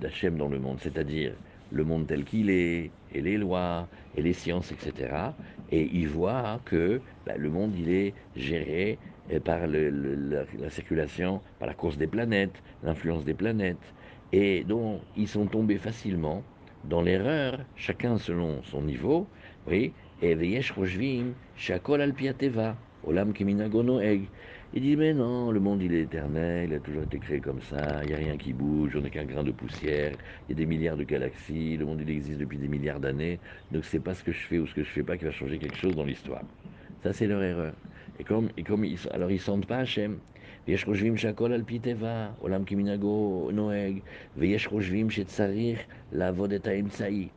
d'Hachem 0.00 0.36
dans 0.36 0.48
le 0.48 0.58
monde, 0.58 0.78
c'est-à-dire 0.80 1.34
le 1.70 1.84
monde 1.84 2.06
tel 2.06 2.24
qu'il 2.24 2.50
est, 2.50 2.92
et 3.12 3.20
les 3.20 3.36
lois, 3.36 3.88
et 4.14 4.22
les 4.22 4.32
sciences, 4.32 4.70
etc. 4.72 5.32
Et 5.74 5.90
ils 5.92 6.06
voient 6.08 6.60
que 6.64 7.02
bah, 7.26 7.36
le 7.36 7.50
monde, 7.50 7.74
est 7.74 8.14
géré 8.36 9.00
euh, 9.32 9.40
par 9.40 9.66
la, 9.66 9.90
la, 9.90 10.70
circulation, 10.70 11.42
par 11.58 11.66
la 11.66 11.74
course 11.74 11.96
des 11.96 12.06
planètes, 12.06 12.62
l'influence 12.84 13.24
des 13.24 13.34
planètes, 13.34 13.82
et 14.30 14.62
donc 14.62 15.00
ils 15.16 15.26
sont 15.26 15.46
tombés 15.46 15.78
facilement 15.78 16.44
dans 16.84 17.02
l'erreur, 17.02 17.58
chacun 17.74 18.18
selon 18.18 18.62
son 18.62 18.82
niveau. 18.82 19.26
Il 24.73 24.81
dit, 24.83 24.95
mais 24.95 25.13
non, 25.13 25.51
le 25.51 25.59
monde 25.59 25.81
il 25.81 25.93
est 25.93 26.01
éternel, 26.01 26.69
il 26.69 26.73
a 26.75 26.79
toujours 26.79 27.03
été 27.03 27.19
créé 27.19 27.41
comme 27.41 27.61
ça, 27.61 28.03
il 28.03 28.07
n'y 28.07 28.13
a 28.13 28.17
rien 28.17 28.37
qui 28.37 28.53
bouge, 28.53 28.95
on 28.95 29.01
n'est 29.01 29.09
qu'un 29.11 29.25
grain 29.25 29.43
de 29.43 29.51
poussière, 29.51 30.17
il 30.47 30.51
y 30.51 30.53
a 30.53 30.55
des 30.55 30.65
milliards 30.65 30.97
de 30.97 31.03
galaxies, 31.03 31.77
le 31.77 31.85
monde 31.85 32.01
il 32.01 32.09
existe 32.09 32.39
depuis 32.39 32.57
des 32.57 32.67
milliards 32.67 32.99
d'années, 32.99 33.39
donc 33.71 33.85
c'est 33.85 33.99
pas 33.99 34.13
ce 34.15 34.23
que 34.23 34.31
je 34.31 34.45
fais 34.47 34.59
ou 34.59 34.67
ce 34.67 34.73
que 34.75 34.83
je 34.83 34.89
fais 34.91 35.03
pas 35.03 35.17
qui 35.17 35.25
va 35.25 35.31
changer 35.31 35.59
quelque 35.59 35.75
chose 35.77 35.95
dans 35.95 36.05
l'histoire. 36.05 36.43
Ça 37.03 37.13
c'est 37.13 37.27
leur 37.27 37.43
erreur. 37.43 37.75
Et 38.17 38.23
comme, 38.23 38.49
et 38.57 38.63
comme 38.63 38.83
ils, 38.85 38.99
alors 39.11 39.31
ils 39.31 39.39
sentent 39.39 39.65
pas 39.67 39.79
Hachem. 39.79 40.21
ויש 40.67 40.83
חושבים 40.83 41.17
שהכל 41.17 41.53
על 41.53 41.63
פי 41.63 41.79
טבע, 41.79 42.31
עולם 42.37 42.65
כמנהגו 42.65 43.49
נוהג, 43.53 43.99
ויש 44.35 44.67
חושבים 44.67 45.09
שצריך 45.09 45.87
לעבוד 46.11 46.53
את 46.53 46.67
האמצעי. 46.67 47.29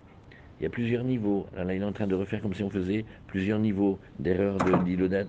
il 0.60 0.63
y 0.63 0.65
a 0.65 0.70
plusieurs 0.70 1.04
niveaux. 1.04 1.48
Alors 1.54 1.65
là, 1.65 1.76
il 1.76 1.82
est 1.82 1.86
en 1.86 1.93
train 1.93 2.08
de 2.08 2.15
refaire 2.15 2.41
comme 2.41 2.54
si 2.54 2.63
on 2.63 2.70
faisait 2.70 3.06
plusieurs 3.28 3.60
niveaux 3.60 4.00
d'erreur 4.20 4.58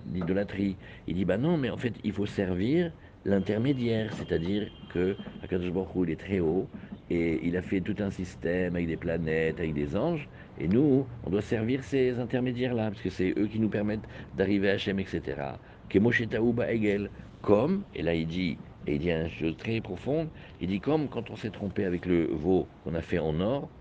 d'idolâtrie. 0.05 0.77
Il 1.07 1.15
dit, 1.15 1.25
bah 1.25 1.37
non, 1.37 1.57
mais 1.57 1.69
en 1.69 1.77
fait, 1.77 1.93
il 2.03 2.13
faut 2.13 2.25
servir 2.25 2.91
l'intermédiaire, 3.25 4.13
c'est-à-dire 4.13 4.69
que 4.87 5.17
Akadosh 5.41 5.71
Baruch 5.71 6.07
il 6.07 6.11
est 6.11 6.19
très 6.19 6.39
haut, 6.39 6.69
et 7.09 7.45
il 7.47 7.57
a 7.57 7.61
fait 7.61 7.81
tout 7.81 7.95
un 7.99 8.11
système 8.11 8.75
avec 8.75 8.87
des 8.87 8.97
planètes, 8.97 9.59
avec 9.59 9.73
des 9.73 9.95
anges, 9.95 10.29
et 10.57 10.67
nous, 10.67 11.07
on 11.23 11.29
doit 11.29 11.41
servir 11.41 11.83
ces 11.83 12.17
intermédiaires-là, 12.19 12.89
parce 12.91 13.01
que 13.01 13.09
c'est 13.09 13.33
eux 13.37 13.47
qui 13.47 13.59
nous 13.59 13.69
permettent 13.69 14.07
d'arriver 14.33 14.69
à 14.69 14.73
Hachem, 14.73 14.99
etc. 14.99 15.59
Egel, 15.93 17.11
comme, 17.41 17.85
et 17.93 18.01
là 18.03 18.15
il 18.15 18.27
dit, 18.27 18.59
et 18.85 18.95
il 18.95 18.99
dit 18.99 19.11
une 19.11 19.29
chose 19.29 19.57
très 19.57 19.81
profonde, 19.81 20.31
il 20.59 20.67
dit 20.67 20.79
comme 20.79 21.09
quand 21.09 21.29
on 21.29 21.35
s'est 21.35 21.51
trompé 21.51 21.85
avec 21.85 22.05
le 22.05 22.27
veau 22.31 22.71
qu'on 22.83 22.93
a 22.95 23.01
fait 23.01 23.19
en 23.19 23.39
or, 23.39 23.71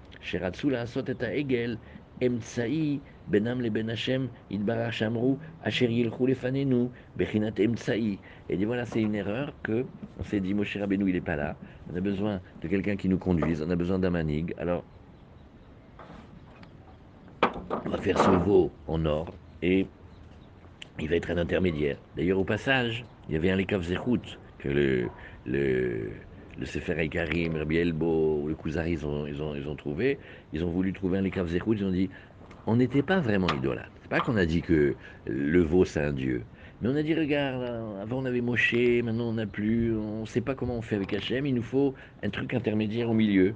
Et 8.51 8.57
Ben 8.57 8.67
voilà, 8.67 8.87
c'est 8.87 9.01
une 9.01 9.15
erreur 9.15 9.53
que 9.63 9.85
on 10.19 10.25
s'est 10.25 10.41
dit, 10.41 10.55
Moshe 10.55 10.77
Rabbeinu, 10.77 11.09
il 11.09 11.15
n'est 11.15 11.21
pas 11.21 11.37
là. 11.37 11.57
On 11.93 11.97
a 11.97 12.01
besoin 12.01 12.41
de 12.63 12.69
quelqu'un 12.69 12.97
qui 12.97 13.09
nous 13.09 13.19
conduise, 13.19 13.63
on 13.63 13.71
a 13.71 13.77
besoin 13.77 13.99
d'un 13.99 14.11
manig. 14.11 14.55
Alors, 14.59 14.85
on 17.85 17.91
va 17.91 17.99
faire 17.99 18.19
ce 18.19 18.31
veau 18.31 18.71
en 18.87 19.05
or 19.05 19.33
et 19.63 19.87
il 21.01 21.09
va 21.09 21.17
être 21.17 21.31
un 21.31 21.39
intermédiaire. 21.39 21.97
D'ailleurs, 22.17 22.39
au 22.39 22.45
passage, 22.45 23.05
il 23.29 23.35
y 23.35 23.37
avait 23.37 23.51
un 23.51 23.57
Lekav 23.57 23.83
Zechut 23.83 24.39
que 24.59 25.09
le, 25.47 26.11
le 26.59 26.67
Sefer 26.67 27.09
Karim, 27.09 27.57
Rabbi 27.57 27.77
Elbo, 27.77 28.47
le 28.49 28.55
Kuzari, 28.55 28.93
ils 28.93 29.07
ont, 29.07 29.27
ils, 29.27 29.41
ont, 29.41 29.55
ils 29.55 29.69
ont 29.69 29.77
trouvé. 29.77 30.19
Ils 30.53 30.65
ont 30.65 30.71
voulu 30.71 30.93
trouver 30.93 31.19
un 31.19 31.23
Lekav 31.23 31.49
Zechut, 31.49 31.77
ils 31.77 31.85
ont 31.85 31.93
dit 31.93 32.11
on 32.67 32.77
n'était 32.77 33.03
pas 33.03 33.21
vraiment 33.21 33.49
idolâtre. 33.57 33.91
C'est 34.03 34.11
pas 34.11 34.21
qu'on 34.21 34.37
a 34.37 34.45
dit 34.45 34.61
que 34.61 34.95
le 35.27 35.63
veau 35.63 35.85
c'est 35.85 36.03
un 36.03 36.13
dieu. 36.13 36.43
Mais 36.81 36.89
on 36.89 36.97
a 36.97 37.03
dit, 37.03 37.15
regarde, 37.15 37.63
avant 38.01 38.19
on 38.19 38.25
avait 38.25 38.41
Moshe, 38.41 38.75
maintenant 39.03 39.31
on 39.31 39.33
n'a 39.33 39.47
plus, 39.47 39.97
on 39.97 40.21
ne 40.21 40.27
sait 40.27 40.41
pas 40.41 40.55
comment 40.55 40.77
on 40.77 40.83
fait 40.83 40.97
avec 40.97 41.13
Hachem, 41.13 41.47
il 41.47 41.55
nous 41.55 41.63
faut 41.63 41.95
un 42.23 42.31
truc 42.31 42.55
intermédiaire 42.55 43.11
au 43.11 43.15
milieu. 43.15 43.55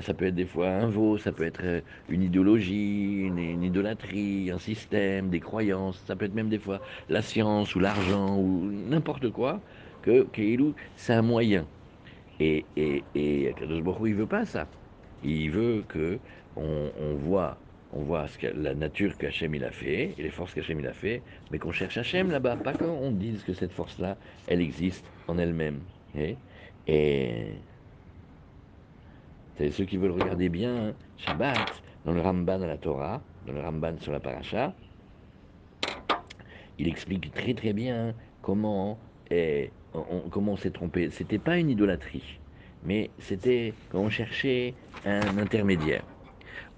Ça 0.00 0.12
peut 0.12 0.24
être 0.24 0.34
des 0.34 0.46
fois 0.46 0.70
un 0.70 0.88
veau, 0.88 1.18
ça 1.18 1.30
peut 1.30 1.44
être 1.44 1.62
une 2.08 2.22
idéologie, 2.22 3.20
une, 3.26 3.38
une, 3.38 3.62
idolâtrie, 3.62 4.50
un 4.50 4.58
système, 4.58 5.28
des 5.28 5.38
croyances, 5.38 6.02
ça 6.06 6.16
peut 6.16 6.24
être 6.24 6.34
même 6.34 6.48
des 6.48 6.58
fois 6.58 6.80
la 7.08 7.22
science 7.22 7.76
ou 7.76 7.80
l'argent 7.80 8.36
ou 8.38 8.70
n'importe 8.88 9.30
quoi, 9.30 9.60
que 10.02 10.24
Keilou, 10.32 10.74
c'est 10.96 11.12
un 11.12 11.22
moyen. 11.22 11.66
Et, 12.40 12.64
et, 12.76 13.02
et 13.14 13.54
Kadosh 13.54 13.82
Baruch 13.82 14.08
il 14.08 14.14
veut 14.14 14.26
pas 14.26 14.44
ça. 14.44 14.66
Il 15.22 15.50
veut 15.50 15.84
que 15.88 16.18
on, 16.56 16.90
on 17.00 17.14
voit 17.14 17.58
on 17.94 18.02
voit 18.02 18.26
ce 18.26 18.38
que, 18.38 18.48
la 18.48 18.74
nature 18.74 19.16
qu'Hachem 19.16 19.54
il 19.54 19.64
a 19.64 19.70
fait 19.70 20.14
et 20.18 20.22
les 20.22 20.30
forces 20.30 20.52
qu'Hachem 20.52 20.80
il 20.80 20.86
a 20.86 20.92
fait, 20.92 21.22
mais 21.50 21.58
qu'on 21.58 21.72
cherche 21.72 21.96
Hachem 21.96 22.30
là-bas, 22.30 22.56
pas 22.56 22.74
qu'on 22.74 23.12
dise 23.12 23.44
que 23.44 23.52
cette 23.52 23.72
force-là, 23.72 24.16
elle 24.48 24.60
existe 24.60 25.06
en 25.28 25.38
elle-même. 25.38 25.80
Et, 26.16 26.36
et 26.88 27.60
ceux 29.70 29.84
qui 29.84 29.96
veulent 29.96 30.10
regarder 30.10 30.48
bien 30.48 30.94
Shabbat, 31.16 31.82
dans 32.04 32.12
le 32.12 32.20
Ramban 32.20 32.62
à 32.62 32.66
la 32.66 32.76
Torah, 32.76 33.22
dans 33.46 33.52
le 33.52 33.60
Ramban 33.60 33.96
sur 33.98 34.12
la 34.12 34.20
Paracha, 34.20 34.74
il 36.78 36.88
explique 36.88 37.32
très 37.32 37.54
très 37.54 37.72
bien 37.72 38.14
comment, 38.42 38.98
et, 39.30 39.70
on, 39.94 40.28
comment 40.28 40.52
on 40.52 40.56
s'est 40.56 40.70
trompé. 40.70 41.10
C'était 41.10 41.38
pas 41.38 41.58
une 41.58 41.70
idolâtrie, 41.70 42.40
mais 42.82 43.10
c'était 43.18 43.74
quand 43.88 44.00
on 44.00 44.10
cherchait 44.10 44.74
un 45.04 45.38
intermédiaire. 45.38 46.04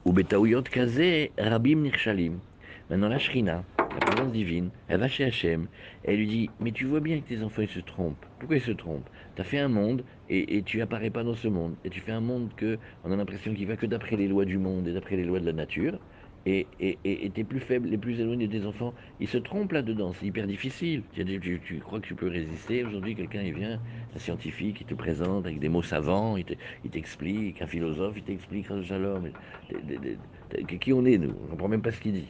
Ou 0.05 0.13
betaouyot 0.13 0.63
kazé 0.63 1.33
rabim 1.39 1.83
nirshalim. 1.83 2.41
Maintenant 2.89 3.09
la 3.09 3.19
shrina, 3.19 3.65
la 3.97 4.01
présence 4.01 4.31
divine, 4.31 4.71
elle 4.89 5.01
va 5.01 5.09
chez 5.09 5.25
Hachem, 5.25 5.69
elle 6.05 6.19
lui 6.19 6.27
dit, 6.27 6.51
mais 6.61 6.71
tu 6.71 6.85
vois 6.85 7.01
bien 7.01 7.21
que 7.21 7.27
tes 7.27 7.43
enfants 7.43 7.63
ils 7.63 7.69
se 7.69 7.81
trompent. 7.81 8.27
Pourquoi 8.39 8.57
ils 8.57 8.63
se 8.63 8.71
trompent? 8.71 9.09
Tu 9.35 9.41
as 9.41 9.45
fait 9.45 9.59
un 9.59 9.69
monde 9.69 10.05
et, 10.29 10.63
tu 10.63 10.81
apparais 10.83 11.11
pas 11.11 11.25
dans 11.25 11.35
ce 11.35 11.49
monde. 11.49 11.77
Et 11.83 11.91
tu 11.91 12.01
fais 12.01 12.13
un 12.13 12.21
monde 12.21 12.55
que 12.55 12.79
on 13.03 13.11
a 13.11 13.17
l'impression 13.17 13.55
qu'il 13.55 13.67
va 13.67 13.77
que 13.77 13.87
d'après 13.87 14.17
les 14.17 14.29
lois 14.29 14.45
du 14.45 14.59
monde 14.59 14.87
et 14.87 14.93
d'après 14.93 15.17
les 15.17 15.25
lois 15.25 15.41
de 15.41 15.47
la 15.47 15.53
nature 15.53 15.99
et, 16.47 16.67
et, 16.81 17.31
tes 17.31 17.43
plus 17.43 17.59
faibles, 17.59 17.89
les 17.89 17.99
plus 17.99 18.21
éloignés 18.21 18.47
des 18.47 18.67
enfants, 18.67 18.95
ils 19.19 19.27
se 19.27 19.37
trompent 19.37 19.73
là-dedans, 19.73 20.13
c'est 20.13 20.27
hyper 20.27 20.47
difficile. 20.47 21.03
Tu, 21.13 21.81
crois 21.81 21.99
que 21.99 22.07
tu 22.07 22.15
peux 22.15 22.29
résister 22.29 22.85
Aujourd'hui, 22.85 23.17
quelqu'un, 23.17 23.43
il 23.43 23.55
vient, 23.55 23.81
un 24.15 24.19
scientifique, 24.19 24.81
il 24.81 24.87
te 24.87 24.95
présente 24.95 25.45
avec 25.45 25.59
des 25.59 25.69
mots 25.69 25.83
savants, 25.83 26.37
il 26.37 26.91
t'explique, 26.91 27.61
un 27.63 27.67
philosophe, 27.67 28.15
il 28.17 28.23
t'explique, 28.23 28.67
alors, 28.91 29.21
mais, 29.21 29.33
qui 30.79 30.93
on 30.93 31.05
est, 31.05 31.19
nous? 31.19 31.35
On 31.41 31.45
ne 31.45 31.51
comprend 31.51 31.69
même 31.69 31.83
pas 31.83 31.91
ce 31.91 32.01
qu'il 32.01 32.13
dit. 32.13 32.29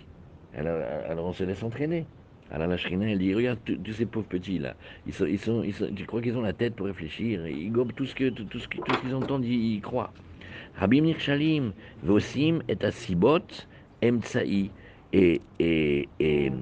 Alors, 0.56 1.26
on 1.26 1.32
se 1.32 1.44
laisse 1.44 1.62
entraîner. 1.62 2.06
Alors 2.50 2.68
la 2.68 2.76
shrina, 2.76 3.10
elle 3.10 3.18
dit, 3.18 3.34
regarde 3.34 3.58
tous 3.64 3.92
ces 3.92 4.06
pauvres 4.06 4.28
petits 4.28 4.60
là, 4.60 4.76
ils 5.04 5.12
sont, 5.12 5.26
ils 5.26 5.38
sont, 5.38 5.64
ils 5.64 5.74
sont, 5.74 5.90
tu 5.92 6.06
crois 6.06 6.22
qu'ils 6.22 6.36
ont 6.38 6.42
la 6.42 6.52
tête 6.52 6.76
pour 6.76 6.86
réfléchir, 6.86 7.44
ils 7.48 7.72
gobent 7.72 7.92
tout 7.92 8.06
ce 8.06 8.14
que, 8.14 8.28
tout, 8.28 8.60
ce 8.60 8.68
qu'ils 8.68 9.14
entendent, 9.16 9.44
ils, 9.44 9.80
croient. 9.80 10.12
Rabim 10.76 11.02
Nirshalim, 11.02 11.72
Vosim 12.04 12.60
et 12.68 12.76
Asibot, 12.84 13.40
Emtsaï 14.02 14.70
et, 15.12 15.40
et, 15.58 16.08
et, 16.20 16.52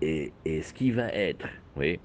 et, 0.00 0.62
ce 0.62 0.72
qui 0.72 0.90
va 0.90 1.08
être, 1.08 1.48
oui, 1.76 1.98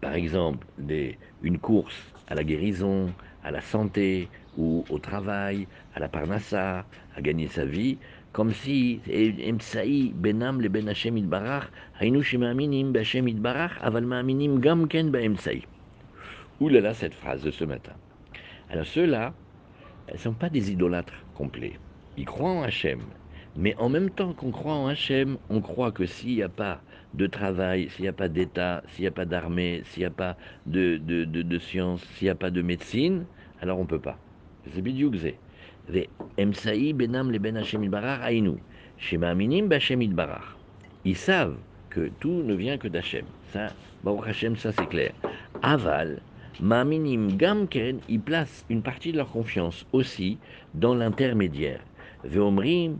par 0.00 0.14
exemple, 0.14 0.66
des, 0.78 1.18
une 1.42 1.58
course 1.58 2.14
à 2.28 2.34
la 2.34 2.44
guérison, 2.44 3.12
à 3.42 3.50
la 3.50 3.60
santé 3.60 4.28
ou 4.56 4.84
au 4.88 4.98
travail, 4.98 5.66
à 5.94 6.00
la 6.00 6.08
parnassa, 6.08 6.86
à 7.14 7.20
gagner 7.20 7.48
sa 7.48 7.64
vie, 7.64 7.98
comme 8.32 8.52
si 8.52 9.00
Emtsaï 9.46 10.12
benam 10.14 10.60
le 10.60 10.68
ben 10.68 10.88
Hashem 10.88 11.16
itbarach, 11.18 11.70
haynu 12.00 12.22
shema'aminim 12.22 12.92
b'Hashem 12.92 13.28
itbarach, 13.28 13.72
aval 13.80 14.06
ma'aminim 14.06 14.60
gam 14.60 14.86
ken 14.88 15.10
ba'emtsaï. 15.10 15.66
Ouh 16.60 16.68
là 16.68 16.80
là, 16.80 16.94
cette 16.94 17.14
phrase 17.14 17.42
de 17.42 17.50
ce 17.50 17.64
matin. 17.64 17.96
Alors 18.68 18.86
ceux-là, 18.86 19.34
ne 20.12 20.16
sont 20.18 20.34
pas 20.34 20.48
des 20.48 20.70
idolâtres 20.70 21.26
complets. 21.34 21.78
Ils 22.16 22.24
croient 22.24 22.50
en 22.50 22.62
Hachem. 22.62 23.00
Mais 23.56 23.74
en 23.76 23.88
même 23.88 24.10
temps 24.10 24.32
qu'on 24.32 24.50
croit 24.50 24.74
en 24.74 24.86
Hachem, 24.86 25.36
on 25.48 25.60
croit 25.60 25.92
que 25.92 26.06
s'il 26.06 26.34
n'y 26.34 26.42
a 26.42 26.48
pas 26.48 26.80
de 27.14 27.26
travail, 27.26 27.88
s'il 27.90 28.02
n'y 28.02 28.08
a 28.08 28.12
pas 28.12 28.28
d'État, 28.28 28.82
s'il 28.88 29.02
n'y 29.02 29.08
a 29.08 29.12
pas 29.12 29.24
d'armée, 29.24 29.82
s'il 29.86 30.02
n'y 30.02 30.06
a 30.06 30.10
pas 30.10 30.36
de, 30.66 30.96
de, 30.98 31.24
de, 31.24 31.58
science, 31.58 32.02
s'il 32.14 32.26
n'y 32.26 32.30
a 32.30 32.34
pas 32.34 32.50
de 32.50 32.62
médecine, 32.62 33.24
alors 33.60 33.78
on 33.78 33.82
ne 33.82 33.88
peut 33.88 33.98
pas. 33.98 34.18
C'est 34.72 34.82
bidioukzé. 34.82 35.38
benam 35.88 37.30
le 37.30 37.38
ben 37.38 37.56
Hashem 37.56 37.82
ainu. 37.82 38.58
Ils 41.04 41.16
savent 41.16 41.56
que 41.88 42.10
tout 42.20 42.42
ne 42.44 42.54
vient 42.54 42.78
que 42.78 42.88
d'Hachem. 42.88 43.24
Ça, 43.52 43.68
Baruch 44.04 44.28
Hashem, 44.28 44.56
ça 44.56 44.72
c'est 44.72 44.88
clair. 44.88 45.12
Aval, 45.62 46.20
Ma'aminim 46.60 47.36
Gamken, 47.36 48.00
ils 48.08 48.20
placent 48.20 48.64
une 48.68 48.82
partie 48.82 49.12
de 49.12 49.16
leur 49.16 49.30
confiance 49.30 49.86
aussi 49.92 50.38
dans 50.74 50.94
l'intermédiaire. 50.94 51.80
Veomrim, 52.24 52.98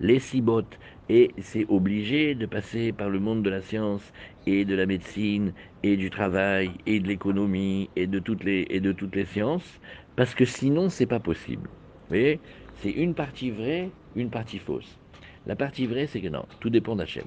les 0.00 0.18
Sibot. 0.18 0.64
Et 1.08 1.32
c'est 1.38 1.66
obligé 1.68 2.34
de 2.34 2.46
passer 2.46 2.92
par 2.92 3.08
le 3.10 3.18
monde 3.18 3.42
de 3.42 3.50
la 3.50 3.62
science 3.62 4.12
et 4.46 4.64
de 4.64 4.74
la 4.76 4.86
médecine 4.86 5.52
et 5.82 5.96
du 5.96 6.08
travail 6.08 6.70
et 6.86 7.00
de 7.00 7.08
l'économie 7.08 7.90
et 7.96 8.06
de 8.06 8.20
toutes 8.20 8.44
les 8.44 8.64
et 8.70 8.78
de 8.78 8.92
toutes 8.92 9.16
les 9.16 9.24
sciences 9.24 9.80
parce 10.14 10.36
que 10.36 10.44
sinon 10.44 10.88
c'est 10.88 11.06
pas 11.06 11.18
possible. 11.18 11.68
Vous 11.68 12.16
voyez, 12.16 12.40
c'est 12.74 12.92
une 12.92 13.14
partie 13.14 13.50
vraie, 13.50 13.90
une 14.14 14.30
partie 14.30 14.58
fausse. 14.58 14.98
La 15.46 15.56
partie 15.56 15.86
vraie, 15.86 16.06
c'est 16.06 16.20
que 16.20 16.28
non, 16.28 16.44
tout 16.60 16.70
dépend 16.70 16.94
d'Hachem. 16.94 17.24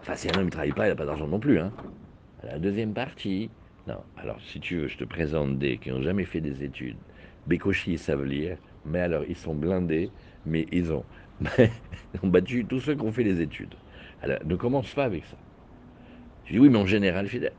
Enfin, 0.00 0.16
si 0.16 0.28
un 0.28 0.38
homme 0.38 0.46
ne 0.46 0.50
travaille 0.50 0.72
pas, 0.72 0.86
il 0.86 0.90
n'a 0.90 0.96
pas 0.96 1.06
d'argent 1.06 1.28
non 1.28 1.38
plus. 1.38 1.58
Hein. 1.60 1.72
La 2.42 2.58
deuxième 2.58 2.92
partie, 2.94 3.50
non. 3.86 3.98
Alors, 4.16 4.40
si 4.40 4.58
tu 4.60 4.78
veux, 4.78 4.88
je 4.88 4.96
te 4.96 5.04
présente 5.04 5.58
des 5.58 5.78
qui 5.78 5.90
n'ont 5.90 6.02
jamais 6.02 6.24
fait 6.24 6.40
des 6.40 6.64
études. 6.64 6.96
Bécochi, 7.46 7.92
ils 7.92 7.98
savent 7.98 8.24
lire, 8.24 8.56
mais 8.84 9.00
alors 9.00 9.24
ils 9.28 9.36
sont 9.36 9.54
blindés, 9.54 10.10
mais 10.46 10.66
ils 10.72 10.92
ont, 10.92 11.04
ont 12.22 12.28
battu 12.28 12.64
tous 12.64 12.80
ceux 12.80 12.94
qui 12.94 13.02
ont 13.02 13.12
fait 13.12 13.24
les 13.24 13.40
études. 13.40 13.74
Alors, 14.22 14.38
ne 14.44 14.54
commence 14.54 14.92
pas 14.94 15.04
avec 15.04 15.24
ça. 15.24 15.36
Tu 16.44 16.52
dis 16.52 16.58
oui, 16.58 16.68
mais 16.68 16.78
en 16.78 16.86
général, 16.86 17.26
fidèle. 17.26 17.52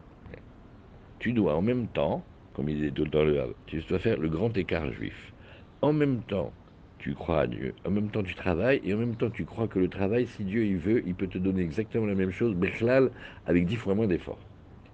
Tu 1.20 1.34
dois 1.34 1.56
en 1.56 1.62
même 1.62 1.88
temps, 1.88 2.24
comme 2.54 2.70
il 2.70 2.84
est 2.84 2.92
tout 2.92 3.06
le 3.06 3.10
temps 3.10 3.24
le 3.24 3.56
tu 3.66 3.82
dois 3.82 4.00
faire 4.00 4.18
le 4.18 4.30
grand 4.30 4.56
écart 4.58 4.92
juif. 4.92 5.34
En 5.82 5.94
même 5.94 6.22
temps, 6.22 6.52
tu 7.00 7.14
crois 7.16 7.42
à 7.42 7.48
Dieu, 7.48 7.76
en 7.86 7.92
même 7.92 8.10
temps 8.10 8.24
tu 8.24 8.34
travailles, 8.34 8.80
et 8.86 8.94
en 8.94 8.98
même 8.98 9.16
temps 9.16 9.30
tu 9.30 9.44
crois 9.44 9.68
que 9.68 9.78
le 9.78 9.90
travail, 9.90 10.26
si 10.26 10.46
Dieu 10.46 10.66
il 10.66 10.78
veut, 10.78 11.04
il 11.06 11.16
peut 11.16 11.28
te 11.28 11.38
donner 11.38 11.62
exactement 11.62 12.06
la 12.06 12.16
même 12.16 12.32
chose, 12.32 12.56
Bechlal, 12.56 13.12
avec 13.46 13.66
dix 13.66 13.76
fois 13.76 13.94
moins 13.94 14.08
d'efforts. 14.08 14.40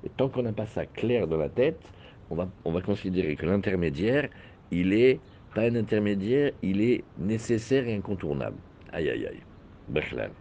Et 0.03 0.09
tant 0.09 0.27
qu'on 0.27 0.41
n'a 0.41 0.53
pas 0.53 0.65
ça 0.65 0.87
clair 0.87 1.27
dans 1.27 1.37
la 1.37 1.49
tête, 1.49 1.93
on 2.31 2.35
va, 2.35 2.49
on 2.65 2.71
va 2.71 2.81
considérer 2.81 3.35
que 3.35 3.45
l'intermédiaire, 3.45 4.29
il 4.71 4.93
est 4.93 5.19
pas 5.53 5.63
un 5.63 5.75
intermédiaire, 5.75 6.51
il 6.62 6.81
est 6.81 7.03
nécessaire 7.17 7.88
et 7.88 7.95
incontournable. 7.95 8.57
Aïe, 8.91 9.09
aïe, 9.09 9.27
aïe. 9.27 9.41
Bechlal. 9.89 10.31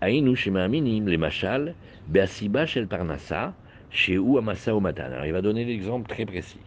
Aïnou 0.00 0.34
shema'aminim 0.34 1.06
les 1.06 1.16
machal, 1.16 1.74
be'asiba 2.08 2.66
shel 2.66 2.86
parnassa, 2.86 3.54
chez 3.90 4.18
ou 4.18 4.38
amasa 4.38 4.78
matan. 4.78 5.04
Alors 5.04 5.26
il 5.26 5.32
va 5.32 5.42
donner 5.42 5.64
l'exemple 5.64 6.08
très 6.08 6.26
précis. 6.26 6.60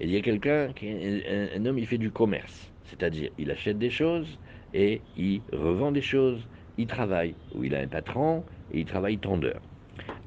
Il 0.00 0.10
y 0.10 0.16
a 0.16 0.20
quelqu'un, 0.20 0.70
un, 0.82 1.48
un 1.56 1.66
homme, 1.66 1.78
il 1.78 1.86
fait 1.86 1.98
du 1.98 2.10
commerce, 2.10 2.72
c'est-à-dire 2.84 3.30
il 3.38 3.50
achète 3.50 3.78
des 3.78 3.90
choses 3.90 4.38
et 4.74 5.00
il 5.16 5.42
revend 5.52 5.92
des 5.92 6.02
choses, 6.02 6.48
il 6.78 6.86
travaille, 6.86 7.34
ou 7.54 7.62
il 7.62 7.74
a 7.74 7.80
un 7.80 7.86
patron 7.86 8.42
et 8.72 8.80
il 8.80 8.84
travaille 8.86 9.18
tant 9.18 9.36
d'heures. 9.36 9.60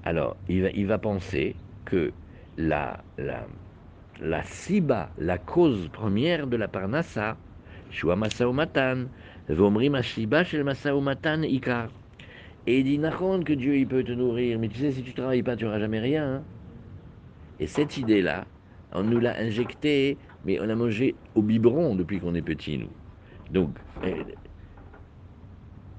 Alors 0.06 0.38
il 0.48 0.62
va, 0.62 0.70
il 0.70 0.86
va 0.86 0.98
penser 0.98 1.56
que 1.84 2.12
la, 2.58 3.04
la, 3.18 3.46
la 4.22 4.44
siba, 4.44 5.10
la 5.18 5.38
cause 5.38 5.90
première 5.90 6.48
de 6.48 6.58
la 6.58 6.68
parnassa, 6.68 7.38
shua 7.92 8.18
shel 8.30 8.54
ikar. 11.46 11.90
Et 12.68 12.80
il 12.80 12.84
dit, 12.84 12.98
Nachon, 12.98 13.44
que 13.44 13.54
Dieu 13.54 13.78
il 13.78 13.88
peut 13.88 14.04
te 14.04 14.12
nourrir, 14.12 14.58
mais 14.58 14.70
tu 14.70 14.80
sais, 14.80 14.92
si 14.92 15.04
tu 15.04 15.14
travailles 15.14 15.44
pas, 15.44 15.56
tu 15.56 15.66
n'auras 15.66 15.80
jamais 15.80 16.00
rien. 16.00 16.36
Hein. 16.36 16.44
Et 17.60 17.68
cette 17.68 17.98
idée-là, 17.98 18.46
on 18.92 19.04
nous 19.04 19.20
l'a 19.20 19.38
injectée, 19.38 20.18
mais 20.46 20.60
on 20.60 20.70
a 20.70 20.76
mangé 20.76 21.16
au 21.36 21.42
biberon 21.44 21.96
depuis 21.96 22.20
qu'on 22.20 22.34
est 22.34 22.42
petit, 22.42 22.80
nous. 22.80 22.90
Donc, 23.52 23.78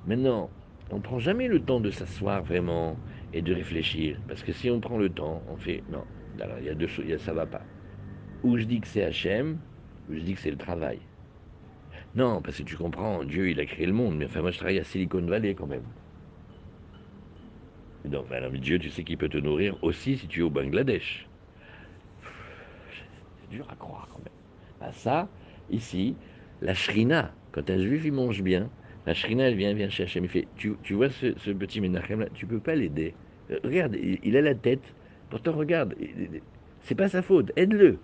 maintenant, 0.07 0.50
on 0.90 0.96
ne 0.96 1.02
prend 1.02 1.20
jamais 1.20 1.46
le 1.46 1.61
temps 1.61 1.81
de 1.81 1.90
s'asseoir 1.90 2.42
vraiment 2.42 2.96
et 3.33 3.42
de 3.42 3.55
réfléchir. 3.55 4.20
Parce 4.26 4.42
que 4.42 4.52
si 4.52 4.68
on 4.68 4.81
prend 4.81 4.98
le 4.98 5.09
temps, 5.09 5.42
on 5.48 5.57
fait, 5.57 5.85
non, 5.88 6.05
alors 6.40 6.59
il 6.59 6.66
y 6.66 6.68
a 6.68 6.74
deux 6.74 6.88
choses, 6.88 7.16
ça 7.18 7.33
va 7.33 7.46
pas. 7.46 7.62
Ou 8.42 8.59
je 8.59 8.64
dis 8.64 8.81
que 8.81 8.87
c'est 8.87 9.05
Hachem, 9.05 9.59
ou 10.09 10.14
je 10.14 10.20
dis 10.20 10.35
que 10.35 10.40
c'est 10.40 10.51
le 10.51 10.57
travail. 10.57 10.99
Non, 12.14 12.40
parce 12.40 12.59
que 12.59 12.62
tu 12.62 12.77
comprends, 12.77 13.25
Dieu 13.25 13.51
il 13.51 13.61
a 13.61 13.66
créé 13.66 13.87
le 13.87 13.92
monde, 13.92 14.16
mais 14.16 14.27
enfin 14.27 14.40
moi 14.40 14.51
je 14.51 14.59
travaille 14.59 14.79
à 14.79 14.85
Silicon 14.85 15.22
Valley 15.22 15.55
quand 15.55 15.66
même. 15.66 15.85
Donc, 18.07 18.29
ben, 18.29 18.49
Dieu, 18.53 18.79
tu 18.79 18.88
sais 18.88 19.03
qu'il 19.03 19.18
peut 19.18 19.29
te 19.29 19.37
nourrir 19.37 19.77
aussi 19.83 20.16
si 20.16 20.29
tu 20.29 20.40
es 20.40 20.42
au 20.42 20.51
Bangladesh. 20.51 21.27
C'est 23.40 23.51
dur 23.51 23.66
à 23.68 23.75
croire 23.75 24.09
quand 24.12 24.18
même. 24.18 24.33
Ben, 24.81 24.92
ça, 24.92 25.29
ici, 25.70 26.14
la 26.62 26.75
shrina, 26.75 27.33
quand 27.53 27.68
un 27.68 27.79
juif 27.79 28.03
il 28.05 28.12
mange 28.12 28.42
bien, 28.42 28.70
la 29.07 29.14
shrina 29.14 29.49
elle 29.49 29.57
vient, 29.57 29.75
vient 29.75 29.88
chercher. 29.88 30.20
Mais 30.20 30.29
fait, 30.29 30.46
tu, 30.57 30.77
vois 30.94 31.11
ce, 31.11 31.51
petit 31.51 31.81
Menachem 31.81 32.20
là, 32.20 32.27
tu 32.33 32.46
peux 32.46 32.61
pas 32.61 32.77
l'aider. 32.77 33.14
Euh, 33.51 33.59
regarde, 33.64 33.96
il, 33.96 34.37
a 34.37 34.40
la 34.40 34.55
tête. 34.55 34.83
Pourtant, 35.29 35.53
regarde, 35.53 35.94
c'est 36.83 36.94
pas 36.94 37.09
sa 37.09 37.22
faute. 37.22 37.51
Aide-le. 37.57 37.99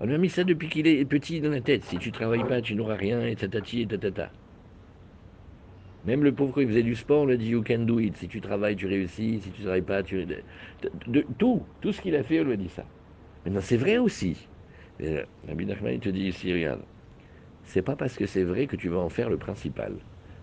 On 0.00 0.06
lui 0.06 0.14
a 0.14 0.18
mis 0.18 0.28
ça 0.28 0.44
depuis 0.44 0.68
qu'il 0.68 0.86
est 0.86 1.04
petit 1.04 1.40
dans 1.40 1.50
la 1.50 1.60
tête. 1.60 1.84
Si 1.84 1.98
tu 1.98 2.08
ne 2.08 2.14
travailles 2.14 2.44
pas, 2.44 2.60
tu 2.60 2.74
n'auras 2.74 2.96
rien, 2.96 3.24
et 3.26 3.36
tatati, 3.36 3.82
et 3.82 3.86
tatata. 3.86 4.30
Même 6.04 6.22
le 6.22 6.32
pauvre, 6.32 6.52
quand 6.52 6.60
il 6.60 6.68
faisait 6.68 6.82
du 6.82 6.94
sport, 6.94 7.22
on 7.22 7.26
lui 7.26 7.34
a 7.34 7.36
dit 7.36 7.48
You 7.48 7.62
can 7.62 7.80
do 7.80 7.98
it. 7.98 8.16
Si 8.16 8.28
tu 8.28 8.40
travailles, 8.40 8.76
tu 8.76 8.86
réussis. 8.86 9.40
Si 9.40 9.50
tu 9.50 9.60
ne 9.60 9.64
travailles 9.64 9.82
pas, 9.82 10.02
tu. 10.02 10.26
Tout, 11.38 11.62
tout 11.80 11.92
ce 11.92 12.00
qu'il 12.00 12.14
a 12.16 12.22
fait, 12.22 12.40
on 12.40 12.44
lui 12.44 12.52
a 12.52 12.56
dit 12.56 12.68
ça. 12.68 12.84
Maintenant, 13.44 13.60
c'est 13.60 13.76
vrai 13.76 13.98
aussi. 13.98 14.48
Euh, 15.00 15.24
Rabbi 15.48 15.66
Nachman, 15.66 15.94
il 15.94 16.00
te 16.00 16.08
dit 16.08 16.28
ici 16.28 16.52
Regarde, 16.52 16.82
c'est 17.64 17.82
pas 17.82 17.96
parce 17.96 18.16
que 18.16 18.26
c'est 18.26 18.44
vrai 18.44 18.66
que 18.66 18.76
tu 18.76 18.88
vas 18.88 18.98
en 18.98 19.08
faire 19.08 19.30
le 19.30 19.38
principal. 19.38 19.94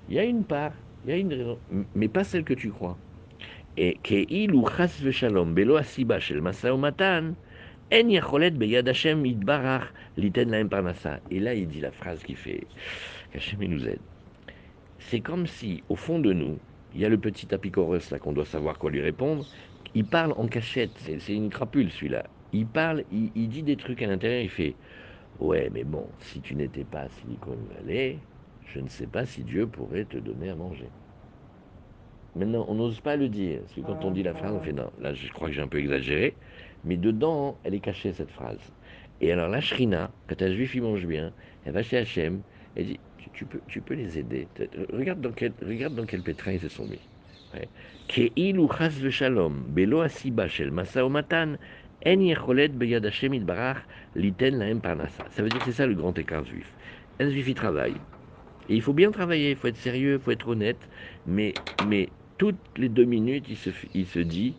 Il 0.10 0.16
y 0.16 0.20
a 0.20 0.24
une 0.24 0.44
part, 0.44 0.74
il 1.06 1.12
y 1.12 1.14
a 1.14 1.18
une 1.18 1.34
raison, 1.34 1.60
mais 1.96 2.08
pas 2.08 2.24
celle 2.24 2.44
que 2.44 2.54
tu 2.54 2.70
crois. 2.72 2.98
Et 3.78 3.96
que 4.04 4.26
Keil 4.26 4.52
ou 4.52 4.68
Chas 4.68 5.02
Shalom, 5.12 5.54
Belo 5.54 5.78
Asiba, 5.78 6.20
Shel 6.20 6.42
Matan, 6.42 7.36
en 7.93 8.08
yacholet 8.08 8.51
beyad 8.51 8.88
Hashem 8.88 9.23
liten. 9.23 10.69
Et 11.30 11.39
là, 11.39 11.54
il 11.54 11.67
dit 11.67 11.82
la 11.82 11.91
phrase 11.91 12.23
qui 12.23 12.36
fait 12.36 12.65
qu'Hachem 13.34 13.63
nous 13.65 13.86
aide. 13.86 13.99
C'est 14.99 15.19
comme 15.19 15.45
si, 15.45 15.84
au 15.89 15.95
fond 15.95 16.19
de 16.19 16.32
nous, 16.32 16.58
il 16.93 17.01
y 17.01 17.06
a 17.06 17.10
le 17.10 17.17
petit 17.17 17.54
apicorus 17.54 18.12
là 18.12 18.19
qu'on 18.19 18.32
doit 18.32 18.45
savoir 18.45 18.77
quoi 18.77 18.91
lui 18.91 19.01
répondre. 19.01 19.45
Il 19.93 20.06
parle 20.06 20.34
en 20.38 20.47
cachette, 20.47 20.91
c'est 20.97 21.34
une 21.34 21.49
crapule 21.49 21.91
celui-là. 21.91 22.23
Il 22.54 22.65
parle, 22.65 23.04
il, 23.12 23.30
il, 23.36 23.49
dit 23.49 23.63
des 23.63 23.75
trucs 23.75 24.01
à 24.01 24.08
l'intérieur, 24.08 24.41
il 24.41 24.49
fait 24.49 24.75
Ouais, 25.39 25.69
mais 25.73 25.84
bon, 25.84 26.08
si 26.19 26.39
tu 26.39 26.56
n'étais 26.56 26.84
pas 26.84 27.01
à 27.01 27.10
Silicon 27.10 27.58
Valley, 27.75 28.19
je 28.67 28.80
ne 28.80 28.88
sais 28.88 29.08
pas 29.08 29.25
si 29.25 29.43
Dieu 29.43 29.67
pourrait 29.67 30.06
te 30.06 30.17
donner 30.17 30.49
à 30.49 30.56
manger. 30.56 30.88
Maintenant, 32.36 32.65
on 32.69 32.75
n'ose 32.75 33.01
pas 33.01 33.17
le 33.17 33.27
dire, 33.27 33.60
parce 33.62 33.73
que 33.73 33.82
quand 33.82 34.06
on 34.06 34.12
ah, 34.12 34.13
dit 34.13 34.23
la 34.23 34.32
ah, 34.32 34.36
phrase, 34.36 34.54
on 34.54 34.60
ah. 34.60 34.63
fait 34.63 34.71
non, 34.71 34.89
là 35.01 35.13
je 35.13 35.30
crois 35.34 35.49
que 35.49 35.54
j'ai 35.54 35.62
un 35.62 35.67
peu 35.67 35.80
exagéré, 35.80 36.36
mais 36.84 36.98
dedans, 36.98 37.58
elle 37.63 37.76
est 37.76 37.80
cachée 37.80 38.13
cette 38.13 38.32
phrase. 38.32 38.60
Et 39.22 39.32
alors 39.32 39.48
la 39.48 39.62
shrina, 39.62 40.12
quand 40.28 40.41
un 40.41 40.52
juif 40.52 40.74
il 40.76 40.82
mange 40.82 41.06
bien, 41.06 41.32
elle 41.65 41.74
va 41.74 41.84
chez 41.84 41.98
Hachem, 41.98 42.41
elle 42.76 42.86
dit 42.86 43.00
tu, 43.34 43.46
peux, 43.46 43.60
tu 43.67 43.82
peux 43.82 43.94
les 43.94 44.17
aider. 44.17 44.48
Euh, 44.60 44.86
regarde 44.94 45.22
dans 45.22 45.32
quel, 45.32 45.54
regarde 45.62 45.94
pétrin 46.24 46.54
ils 46.54 46.60
se 46.60 46.70
sont 46.70 46.86
mis. 46.86 47.00
Keil 48.08 48.58
ou 48.58 48.70
shalom, 49.10 49.63
belo 49.70 50.02
asiba 50.02 50.48
shel 50.48 50.72
en 52.04 52.20
yecholet 52.20 52.70
beyad 52.70 53.06
Hachem 53.06 53.34
liten 54.15 54.58
laem 54.58 54.82
parnasa. 54.82 55.26
Ça 55.30 55.44
veut 55.44 55.50
dire 55.50 55.60
que 55.60 55.65
c'est 55.65 55.78
ça 55.78 55.86
le 55.86 55.94
grand 55.94 56.17
écart 56.17 56.46
juif. 56.46 56.65
Un 57.20 57.30
juif 57.30 57.48
il 57.48 57.54
travaille. 57.54 57.96
Et 58.70 58.76
il 58.76 58.82
faut 58.82 58.94
bien 58.94 59.12
travailler, 59.12 59.52
il 59.52 59.56
faut 59.56 59.67
être 59.67 59.78
sérieux, 59.78 60.15
il 60.15 60.20
faut 60.20 60.32
être 60.32 60.48
honnête, 60.48 60.80
mais, 61.28 61.54
mais 61.88 62.10
toutes 62.38 62.56
les 62.78 62.89
deux 62.89 63.06
minutes, 63.06 63.46
il 63.94 64.06
se, 64.06 64.20
dit, 64.20 64.56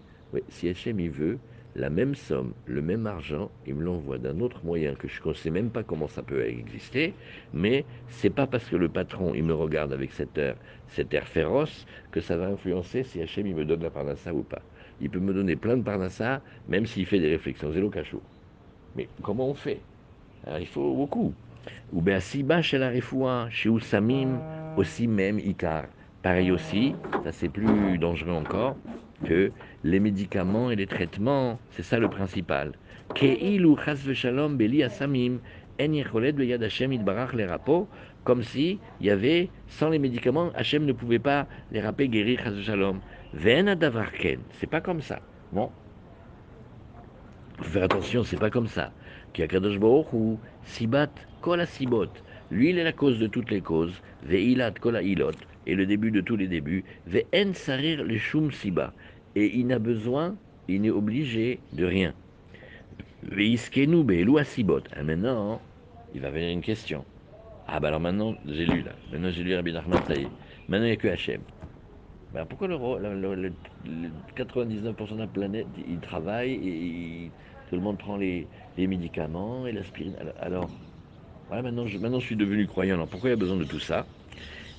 si 0.49 0.69
Hachem 0.69 1.01
il 1.01 1.11
veut, 1.11 1.39
la 1.75 1.91
même 1.91 2.15
somme, 2.15 2.53
le 2.67 2.83
même 2.83 3.07
argent, 3.07 3.51
il 3.67 3.75
me 3.75 3.85
l'envoie 3.85 4.19
d'un 4.19 4.41
autre 4.41 4.65
moyen 4.65 4.95
que 4.95 5.09
je 5.09 5.21
ne 5.25 5.33
sais 5.33 5.51
même 5.51 5.71
pas 5.71 5.83
comment 5.83 6.09
ça 6.09 6.23
peut 6.23 6.45
exister, 6.45 7.15
mais 7.55 7.85
c'est 8.09 8.31
pas 8.31 8.47
parce 8.47 8.65
que 8.67 8.77
le 8.77 8.89
patron 8.89 9.33
il 9.35 9.45
me 9.45 9.55
regarde 9.55 9.93
avec 9.93 10.13
cet 10.13 10.37
air, 10.37 10.57
cet 10.89 11.15
air 11.15 11.27
féroce 11.27 11.87
que 12.11 12.21
ça 12.21 12.37
va 12.37 12.47
influencer 12.47 13.05
si 13.05 13.23
Hachem 13.23 13.47
il 13.47 13.55
me 13.55 13.65
donne 13.65 13.83
la 13.83 13.91
parnassa 13.91 14.35
ou 14.35 14.43
pas. 14.43 14.63
Il 15.01 15.11
peut 15.11 15.19
me 15.19 15.33
donner 15.33 15.57
plein 15.57 15.77
de 15.77 15.83
parnassa, 15.83 16.43
même 16.69 16.87
s'il 16.87 17.07
fait 17.07 17.19
des 17.19 17.31
réflexions, 17.31 17.73
zéro 17.73 17.89
cachot. 17.89 18.23
Mais 18.95 19.09
comment 19.23 19.49
on 19.49 19.55
fait? 19.55 19.81
Il 20.61 20.67
faut 20.67 20.95
beaucoup. 20.95 21.33
Ou 21.93 22.03
Beasiba 22.03 22.61
chez 22.61 22.79
la 22.79 22.91
refoua, 22.91 23.49
chez 23.51 23.69
Ousamim, 23.69 24.39
aussi 24.77 25.07
même 25.07 25.39
Icar. 25.39 25.85
Pareil 26.23 26.53
aussi, 26.53 26.95
ça 27.25 27.33
c'est 27.33 27.49
plus 27.49 27.99
dangereux 27.99 28.33
encore, 28.33 28.77
que 29.25 29.53
les 29.85 30.01
médicaments 30.01 30.71
et 30.71 30.77
les 30.77 30.87
traitements, 30.87 31.59
c'est 31.71 31.83
ça 31.83 31.99
le 31.99 32.09
principal. 32.09 32.73
Comme 38.25 38.43
si 38.43 38.79
il 39.01 39.07
y 39.07 39.11
avait, 39.11 39.51
sans 39.67 39.89
les 39.91 39.99
médicaments, 39.99 40.51
Hachem 40.55 40.85
ne 40.85 40.93
pouvait 40.93 41.19
pas 41.19 41.47
les 41.73 41.81
rapper 41.81 42.09
guérir 42.09 42.41
chas 42.45 42.73
adavarken, 43.47 44.41
c'est 44.53 44.71
pas 44.71 44.81
comme 44.81 45.01
ça, 45.01 45.21
non 45.53 45.71
Faut 47.57 47.65
faire 47.65 47.85
attention, 47.85 48.23
c'est 48.23 48.39
pas 48.39 48.51
comme 48.51 48.69
ça. 48.69 48.93
Kadosh 49.33 49.79
ou 50.13 50.39
sibat 50.65 51.11
kol 51.41 51.67
sibot. 51.67 52.11
Lui, 52.51 52.71
il 52.71 52.79
est 52.79 52.85
la 52.85 52.93
cause 52.93 53.19
de 53.19 53.27
toutes 53.27 53.51
les 53.51 53.63
causes. 53.63 54.03
Veilat 54.25 54.73
kol 54.73 55.01
ilot 55.03 55.33
et 55.67 55.75
le 55.75 55.87
début 55.87 56.11
de 56.11 56.21
tous 56.21 56.37
les 56.37 56.49
débuts. 56.49 56.85
Ve'en 57.07 57.55
sarir 57.55 58.05
le 58.05 58.19
shum 58.19 58.53
siba 58.53 58.93
et 59.35 59.59
il 59.59 59.67
n'a 59.67 59.79
besoin, 59.79 60.37
il 60.69 60.83
n'est 60.83 60.91
obligé 60.91 61.61
de 61.73 61.85
rien. 61.85 62.15
Et 63.31 63.57
maintenant, 65.03 65.61
il 66.15 66.21
va 66.21 66.31
venir 66.31 66.51
une 66.51 66.61
question. 66.61 67.05
Ah 67.69 67.81
bah 67.81 67.89
alors 67.89 68.01
maintenant, 68.01 68.35
j'ai 68.47 68.67
lu 68.67 68.83
là. 68.83 68.93
Maintenant 69.13 69.31
j'ai 69.31 69.45
lu 69.45 69.55
Rabbi 69.55 69.73
Nachman. 69.73 70.01
Maintenant 70.69 70.85
il 70.85 70.89
n'y 70.89 70.91
a 70.91 70.97
que 70.97 71.09
Hachem. 71.09 71.41
Ben 72.35 72.45
pourquoi 72.47 72.67
le, 72.67 72.77
le, 72.77 73.35
le, 73.35 73.53
le 73.85 74.11
99% 74.37 75.15
de 75.15 75.19
la 75.19 75.27
planète, 75.27 75.67
il 75.89 75.99
travaille 76.01 76.53
et 76.53 77.31
tout 77.69 77.77
le 77.77 77.83
monde 77.83 77.99
prend 77.99 78.17
les, 78.17 78.47
médicaments 78.77 79.67
et 79.67 79.73
l'aspirine? 79.73 80.17
Alors, 80.41 80.69
voilà, 81.49 81.63
maintenant 81.63 81.87
je, 81.87 81.99
maintenant 81.99 82.21
suis 82.21 82.37
devenu 82.37 82.67
croyant. 82.67 82.97
Alors 82.97 83.09
pourquoi 83.09 83.31
il 83.31 83.33
y 83.33 83.37
a 83.37 83.39
besoin 83.39 83.57
de 83.57 83.65
tout 83.65 83.81
ça? 83.81 84.07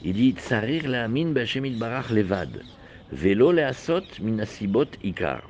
Il 0.04 0.14
dit 0.14 0.34
Tsarir 0.34 0.90
la 0.90 1.08
min 1.08 1.32
levad. 1.32 2.62
Velo 3.12 3.52
leasot 3.52 4.20
minasibot 4.22 4.98
ikar. 5.04 5.50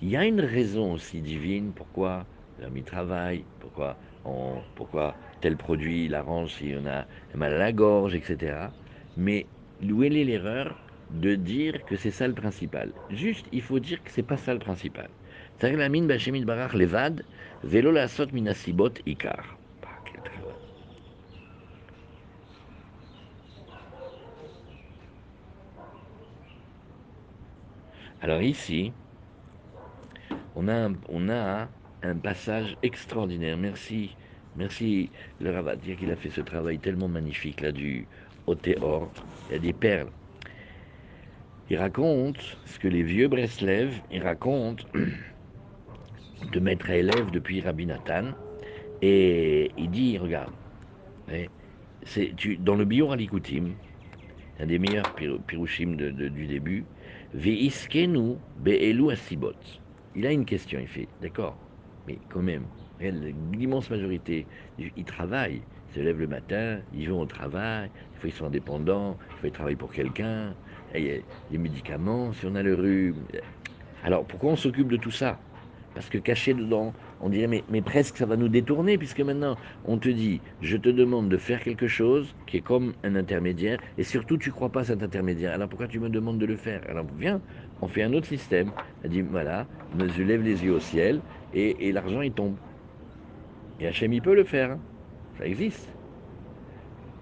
Il 0.00 0.08
y 0.08 0.16
a 0.16 0.24
une 0.24 0.40
raison 0.40 0.92
aussi 0.92 1.20
divine 1.22 1.72
pourquoi 1.72 2.26
l'homme 2.58 2.82
travaille, 2.82 3.46
pourquoi, 3.60 3.98
on, 4.24 4.64
pourquoi 4.74 5.16
tel 5.40 5.56
produit 5.56 6.06
il 6.06 6.14
arrange 6.14 6.54
si 6.54 6.74
on 6.76 6.86
a 6.86 7.06
mal 7.34 7.54
à 7.54 7.58
la 7.58 7.72
gorge, 7.72 8.14
etc. 8.14 8.74
Mais 9.16 9.48
où 9.82 10.02
est 10.02 10.08
l'erreur 10.08 10.82
de 11.10 11.34
dire 11.36 11.84
que 11.84 11.96
c'est 11.96 12.10
ça 12.10 12.26
le 12.26 12.34
principal? 12.34 12.92
Juste, 13.08 13.46
il 13.52 13.62
faut 13.62 13.78
dire 13.78 14.02
que 14.02 14.10
c'est 14.10 14.22
pas 14.22 14.36
ça 14.36 14.52
le 14.52 14.58
principal. 14.58 15.10
C'est-à-dire 15.56 15.78
la 15.78 15.88
mine 15.88 16.06
bachemit 16.06 16.44
barach 16.44 16.74
levad, 16.74 17.24
velo 17.62 17.92
leasot 17.92 18.32
minasibot 18.32 18.94
ikar. 19.06 19.55
Alors 28.26 28.42
ici, 28.42 28.92
on 30.56 30.66
a 30.66 31.68
un, 32.02 32.16
passage 32.16 32.76
extraordinaire. 32.82 33.56
Merci, 33.56 34.16
merci 34.56 35.12
le 35.40 35.52
Ravadier 35.52 35.94
qu'il 35.94 36.10
a 36.10 36.16
fait 36.16 36.30
ce 36.30 36.40
travail 36.40 36.80
tellement 36.80 37.06
magnifique 37.06 37.60
là 37.60 37.70
du 37.70 38.04
Otéor. 38.48 39.08
Il 39.48 39.52
y 39.52 39.54
a 39.54 39.58
des 39.60 39.72
perles. 39.72 40.08
Il 41.70 41.76
raconte 41.76 42.58
ce 42.64 42.80
que 42.80 42.88
les 42.88 43.04
vieux 43.04 43.28
Breslev, 43.28 43.94
il 44.10 44.24
raconte 44.24 44.88
de 46.52 46.58
maître 46.58 46.90
à 46.90 46.96
élève 46.96 47.30
depuis 47.30 47.60
Rabbi 47.60 47.86
Nathan. 47.86 48.32
Et 49.02 49.70
il 49.78 49.88
dit, 49.88 50.18
regarde, 50.18 50.52
c'est 52.02 52.34
dans 52.58 52.74
le 52.74 52.86
Bior 52.86 53.12
Alikoutim, 53.12 53.74
un 54.58 54.66
des 54.66 54.80
meilleurs 54.80 55.14
de, 55.14 56.28
du 56.28 56.46
début. 56.48 56.84
Il 60.14 60.26
a 60.26 60.32
une 60.32 60.46
question, 60.46 60.80
il 60.80 60.88
fait, 60.88 61.10
d'accord, 61.20 61.60
mais 62.06 62.20
quand 62.30 62.40
même, 62.40 62.70
l'immense 62.98 63.90
majorité, 63.90 64.48
ils 64.78 65.04
travaillent, 65.04 65.66
ils 65.88 65.92
se 65.94 66.00
lèvent 66.00 66.18
le 66.18 66.28
matin, 66.28 66.82
ils 66.90 67.10
vont 67.10 67.20
au 67.20 67.26
travail, 67.26 67.90
il 68.14 68.18
faut 68.18 68.26
ils 68.28 68.32
sont 68.32 68.46
indépendants, 68.46 69.18
il 69.36 69.40
faut 69.40 69.46
ils 69.48 69.52
travaillent 69.52 69.76
pour 69.76 69.92
quelqu'un, 69.92 70.56
les 70.94 71.26
médicaments, 71.50 72.32
si 72.32 72.46
on 72.46 72.54
a 72.54 72.62
le 72.62 72.74
rhume. 72.74 73.26
Alors 74.02 74.26
pourquoi 74.26 74.52
on 74.52 74.56
s'occupe 74.56 74.88
de 74.90 74.96
tout 74.96 75.10
ça? 75.10 75.42
Parce 75.92 76.08
que 76.08 76.18
caché 76.18 76.54
dedans, 76.54 76.96
on 77.20 77.28
dirait, 77.28 77.62
mais, 77.70 77.82
presque 77.82 78.16
ça 78.16 78.26
va 78.26 78.36
nous 78.36 78.48
détourner, 78.48 78.98
puisque 78.98 79.20
maintenant 79.20 79.56
on 79.84 79.98
te 79.98 80.08
dit, 80.08 80.40
je 80.60 80.76
te 80.76 80.88
demande 80.88 81.28
de 81.28 81.36
faire 81.36 81.62
quelque 81.62 81.88
chose 81.88 82.34
qui 82.46 82.58
est 82.58 82.60
comme 82.60 82.92
un 83.04 83.16
intermédiaire, 83.16 83.78
et 83.98 84.04
surtout 84.04 84.36
tu 84.36 84.50
crois 84.50 84.70
pas 84.70 84.80
à 84.80 84.84
cet 84.84 85.02
intermédiaire. 85.02 85.52
Alors 85.52 85.68
pourquoi 85.68 85.88
tu 85.88 85.98
me 85.98 86.08
demandes 86.08 86.38
de 86.38 86.46
le 86.46 86.56
faire? 86.56 86.82
Alors 86.88 87.06
viens, 87.18 87.40
on 87.82 87.88
fait 87.88 88.02
un 88.02 88.12
autre 88.12 88.26
système. 88.26 88.70
Elle 89.02 89.10
dit, 89.10 89.22
voilà, 89.22 89.66
je 89.98 90.22
lève 90.22 90.42
les 90.42 90.64
yeux 90.64 90.74
au 90.74 90.80
ciel, 90.80 91.20
et, 91.54 91.88
et 91.88 91.92
l'argent 91.92 92.20
il 92.20 92.32
tombe. 92.32 92.56
Et 93.80 93.86
Hachem 93.86 94.12
il 94.12 94.22
peut 94.22 94.34
le 94.34 94.44
faire, 94.44 94.72
hein. 94.72 94.78
ça 95.38 95.46
existe. 95.46 95.88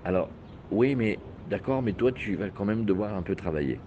Alors, 0.04 0.28
oui, 0.70 0.94
mais 0.94 1.18
d'accord, 1.50 1.82
mais 1.82 1.92
toi 1.92 2.12
tu 2.12 2.34
vas 2.36 2.50
quand 2.50 2.64
même 2.64 2.84
devoir 2.84 3.14
un 3.14 3.22
peu 3.22 3.34
travailler. 3.34 3.78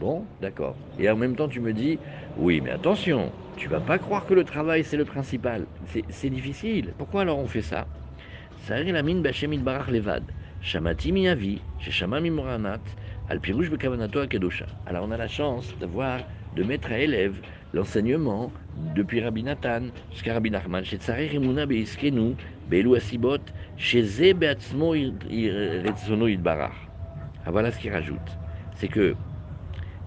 Bon, 0.00 0.24
d'accord. 0.40 0.74
Et 0.98 1.08
en 1.08 1.16
même 1.16 1.36
temps, 1.36 1.48
tu 1.48 1.60
me 1.60 1.72
dis, 1.72 1.98
oui, 2.36 2.60
mais 2.60 2.70
attention, 2.70 3.32
tu 3.56 3.68
vas 3.68 3.80
pas 3.80 3.98
croire 3.98 4.26
que 4.26 4.34
le 4.34 4.44
travail, 4.44 4.82
c'est 4.84 4.96
le 4.96 5.04
principal. 5.04 5.66
C'est 6.10 6.30
difficile. 6.30 6.94
Pourquoi 6.98 7.22
alors 7.22 7.38
on 7.38 7.46
fait 7.46 7.62
ça? 7.62 7.86
Alors 14.86 15.04
on 15.04 15.10
a 15.10 15.16
la 15.16 15.28
chance 15.28 15.78
d'avoir, 15.78 16.20
de 16.52 16.62
mettre 16.62 16.92
à 16.92 16.98
élève 16.98 17.40
l'enseignement 17.72 18.52
depuis 18.74 19.20
Rabbi 19.20 19.42
Nathan 19.42 19.90
jusqu'à 20.10 20.34
Rabbi 20.34 20.50
Nachman, 20.50 20.84
chez 20.84 20.96
Tsarir 20.96 21.34
Imuna 21.34 21.66
beiskenu, 21.66 22.36
be'elu 22.66 22.96
asibot, 22.96 23.44
chez 23.76 24.02
Ze 24.02 24.32
beatzmo 24.32 24.90
retzono 24.92 26.26
yidbarach. 26.26 26.90
Ah, 27.44 27.50
voilà 27.50 27.70
ce 27.70 27.78
qu'il 27.78 27.92
rajoute. 27.92 28.38
C'est 28.72 28.88
que 28.88 29.16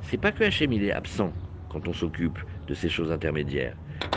c'est 0.01 0.17
pas 0.17 0.31
que 0.31 0.43
Hachem 0.43 0.73
il 0.73 0.83
est 0.83 0.91
absent 0.91 1.33
quand 1.69 1.88
on 1.88 1.93
s'occupe 1.93 2.39
de 2.67 2.73
ces 2.73 2.89
choses 2.89 3.12
intermédiaires. 3.12 3.75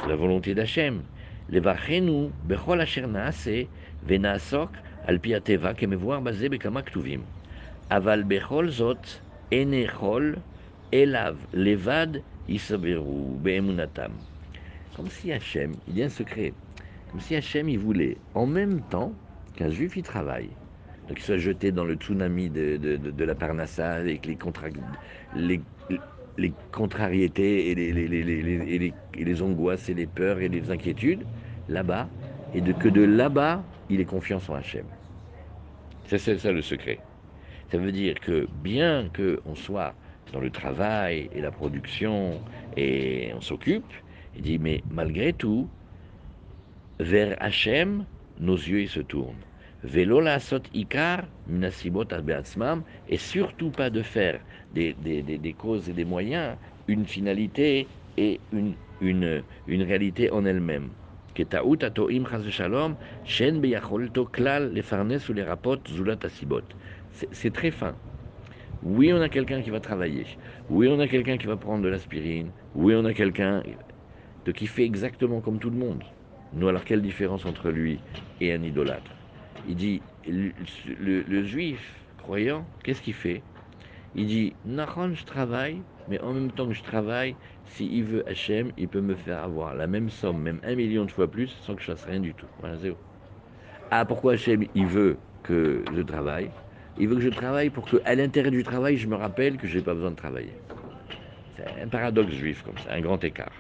La 0.09 0.17
volonté 0.17 0.55
d'Hachem. 0.55 1.03
Levachenu 1.49 2.31
bechol 2.45 2.81
asher 2.81 3.07
naase 3.07 3.67
venasok 4.07 4.71
al 5.07 5.19
pi 5.19 5.35
ateva 5.35 5.75
kemevuar 5.75 6.23
bekama 6.23 6.83
ktuvim. 6.83 7.23
Aval 7.91 8.25
bechol 8.25 8.71
zot 8.71 9.21
enechol 9.51 10.37
elav 10.93 11.37
levad 11.53 12.23
yisaberu 12.49 13.37
beemunatam. 13.43 14.13
Comme 14.97 15.09
si 15.09 15.33
Hachem, 15.33 15.75
il 15.89 15.99
y 15.99 16.03
a 16.03 16.07
un 16.07 16.09
secret, 16.09 16.53
comme 17.11 17.21
si 17.21 17.35
Hachem, 17.35 17.69
il 17.69 17.79
voulait 17.79 18.17
en 18.35 18.47
même 18.47 18.83
temps 18.91 19.13
qu'un 19.57 19.71
juif 19.71 19.97
y 19.97 20.03
travaille, 20.03 20.51
donc 21.09 21.19
il 21.19 21.23
soit 21.23 21.39
jeté 21.39 21.73
dans 21.73 21.85
le 21.85 21.95
tsunami 21.95 22.51
de, 22.51 22.77
de, 22.77 23.25
la 23.25 23.35
Parnassa 23.35 23.93
avec 23.93 24.27
les, 24.27 24.37
contrats, 24.37 24.69
les, 25.35 25.61
les 26.40 26.53
contrariétés 26.72 27.70
et 27.70 27.74
les, 27.74 29.42
angoisses 29.42 29.88
et 29.88 29.94
les 29.94 30.07
peurs 30.07 30.40
et 30.40 30.48
les 30.48 30.70
inquiétudes 30.70 31.24
là-bas, 31.68 32.09
et 32.55 32.61
de, 32.61 32.72
que 32.72 32.88
de 32.88 33.03
là-bas, 33.03 33.62
il 33.90 34.00
ait 34.00 34.05
confiance 34.07 34.48
en 34.48 34.55
Hachem. 34.55 34.87
C'est 36.07 36.18
ça 36.18 36.50
le 36.50 36.62
secret. 36.62 36.98
Ça 37.70 37.79
veut 37.79 37.92
dire 37.92 38.18
que 38.18 38.48
bien 38.62 39.09
qu'on 39.14 39.55
soit 39.55 39.94
dans 40.33 40.40
le 40.40 40.50
travail 40.50 41.29
et 41.33 41.40
la 41.40 41.53
production 41.53 42.40
et 42.76 43.31
on 43.37 43.40
s'occupe, 43.40 43.92
il 44.35 44.42
dit 44.42 44.59
mais 44.59 44.83
malgré 44.90 45.33
tout, 45.33 45.68
vers 46.98 47.37
Hachem, 47.40 48.07
nos 48.40 48.57
yeux 48.57 48.81
ils 48.81 48.88
se 48.88 49.00
tournent. 49.00 49.37
Et 49.83 50.07
surtout 53.16 53.71
pas 53.71 53.88
de 53.90 54.03
faire 54.03 54.45
des, 54.71 54.93
des, 54.95 55.23
des, 55.23 55.55
causes 55.55 55.88
et 55.88 55.95
des 55.95 56.05
moyens 56.05 56.59
une 56.87 57.07
finalité 57.07 57.88
et 58.16 58.43
une, 58.53 58.77
une, 59.01 59.45
une 59.66 59.83
réalité 59.83 60.31
en 60.31 60.45
elle-même. 60.45 60.95
C'est 61.35 61.49
très 67.53 67.71
fin. 67.71 67.97
Oui, 68.83 69.12
on 69.12 69.21
a 69.21 69.29
quelqu'un 69.29 69.62
qui 69.62 69.71
va 69.71 69.81
travailler. 69.81 70.27
Oui, 70.69 70.88
on 70.88 70.99
a 71.01 71.09
quelqu'un 71.09 71.38
qui 71.38 71.47
va 71.47 71.57
prendre 71.57 71.83
de 71.83 71.88
l'aspirine. 71.88 72.53
Oui, 72.75 72.95
on 72.95 73.05
a 73.05 73.14
quelqu'un 73.14 73.62
qui 74.55 74.66
fait 74.66 74.85
exactement 74.85 75.40
comme 75.40 75.59
tout 75.59 75.71
le 75.71 75.77
monde. 75.77 76.05
Nous, 76.53 76.69
alors 76.69 76.85
quelle 76.85 77.03
différence 77.03 77.45
entre 77.47 77.71
lui 77.71 78.03
et 78.40 78.53
un 78.53 78.62
idolâtre? 78.62 79.20
Il 79.68 79.77
dit, 79.77 80.03
le, 80.27 81.42
juif 81.44 81.94
croyant, 82.18 82.64
qu'est-ce 82.83 83.03
qu'il 83.03 83.14
fait? 83.14 83.42
Il 84.14 84.27
dit, 84.27 84.55
Nahon, 84.64 85.14
je 85.14 85.25
travaille, 85.25 85.81
mais 86.09 86.20
en 86.20 86.33
même 86.33 86.51
temps 86.51 86.66
que 86.66 86.75
je 86.75 86.83
travaille, 86.83 87.37
s'il 87.64 88.05
veut 88.05 88.29
Hachem, 88.29 88.73
il 88.77 88.88
peut 88.88 89.01
me 89.01 89.14
faire 89.14 89.42
avoir 89.42 89.75
la 89.75 89.87
même 89.87 90.11
somme, 90.11 90.40
même 90.40 90.61
un 90.64 90.75
million 90.75 91.05
de 91.05 91.11
fois 91.11 91.31
plus, 91.31 91.49
sans 91.62 91.75
que 91.75 91.81
je 91.83 91.87
fasse 91.87 92.05
rien 92.05 92.20
du 92.20 92.35
tout. 92.35 92.46
Voilà, 92.61 92.77
zéro. 92.77 92.96
Ah, 93.90 94.05
pourquoi 94.05 94.33
Hachem, 94.33 94.64
il 94.75 94.87
veut 94.87 95.16
que 95.42 95.85
je 95.94 96.03
travaille? 96.03 96.51
Il 96.99 97.09
veut 97.09 97.16
que 97.16 97.23
je 97.23 97.29
travaille 97.29 97.70
pour 97.70 97.87
qu'à 97.87 98.14
l'intérieur 98.14 98.51
du 98.53 98.62
travail, 98.62 98.96
je 98.96 99.07
me 99.07 99.14
rappelle 99.14 99.57
que 99.57 99.66
je 99.66 99.79
n'ai 99.79 99.85
pas 99.85 99.94
besoin 99.94 100.11
de 100.11 100.16
travailler. 100.16 100.55
C'est 101.57 101.83
un 101.83 101.88
paradoxe 101.88 102.33
juif 102.33 102.62
comme 102.62 102.79
ça, 102.79 102.92
un 102.92 103.01
grand 103.01 103.23
écart. 103.23 103.53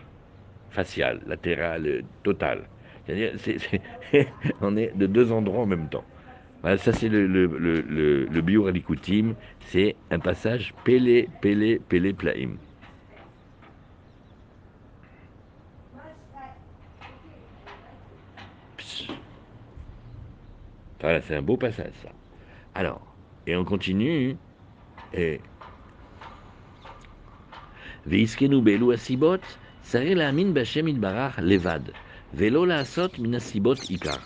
Facial, 0.70 1.20
latéral, 1.26 2.04
total. 2.22 2.68
C'est-à-dire, 3.10 4.28
on 4.60 4.76
est 4.76 4.96
de 4.96 5.06
deux 5.06 5.32
endroits 5.32 5.62
en 5.62 5.66
même 5.66 5.88
temps. 5.88 6.04
Voilà, 6.62 6.76
ça 6.78 6.92
c'est 6.92 7.08
le, 7.08 7.26
le, 7.26 7.46
le, 7.46 7.80
le, 7.80 8.28
c'est 9.60 9.96
un 10.10 10.18
passage 10.18 10.74
Pélé, 10.84 11.28
Pélé, 11.40 11.80
Pélé, 11.88 12.12
Plaim. 12.12 12.50
Voilà, 21.00 21.22
c'est 21.22 21.34
un 21.34 21.42
beau 21.42 21.56
passage 21.56 21.92
ça. 22.02 22.10
Alors, 22.74 23.00
et 23.46 23.56
on 23.56 23.64
continue. 23.64 24.36
Et... 25.14 25.40
Veiskenu 28.06 28.60
belu 28.60 28.92
asibot, 28.92 29.40
saré 29.82 30.14
la 30.14 30.28
amin 30.28 30.52
levad. 30.52 31.92
Velo 32.32 32.64
la 32.64 32.84
minasibot 33.18 33.90
ikar. 33.90 34.20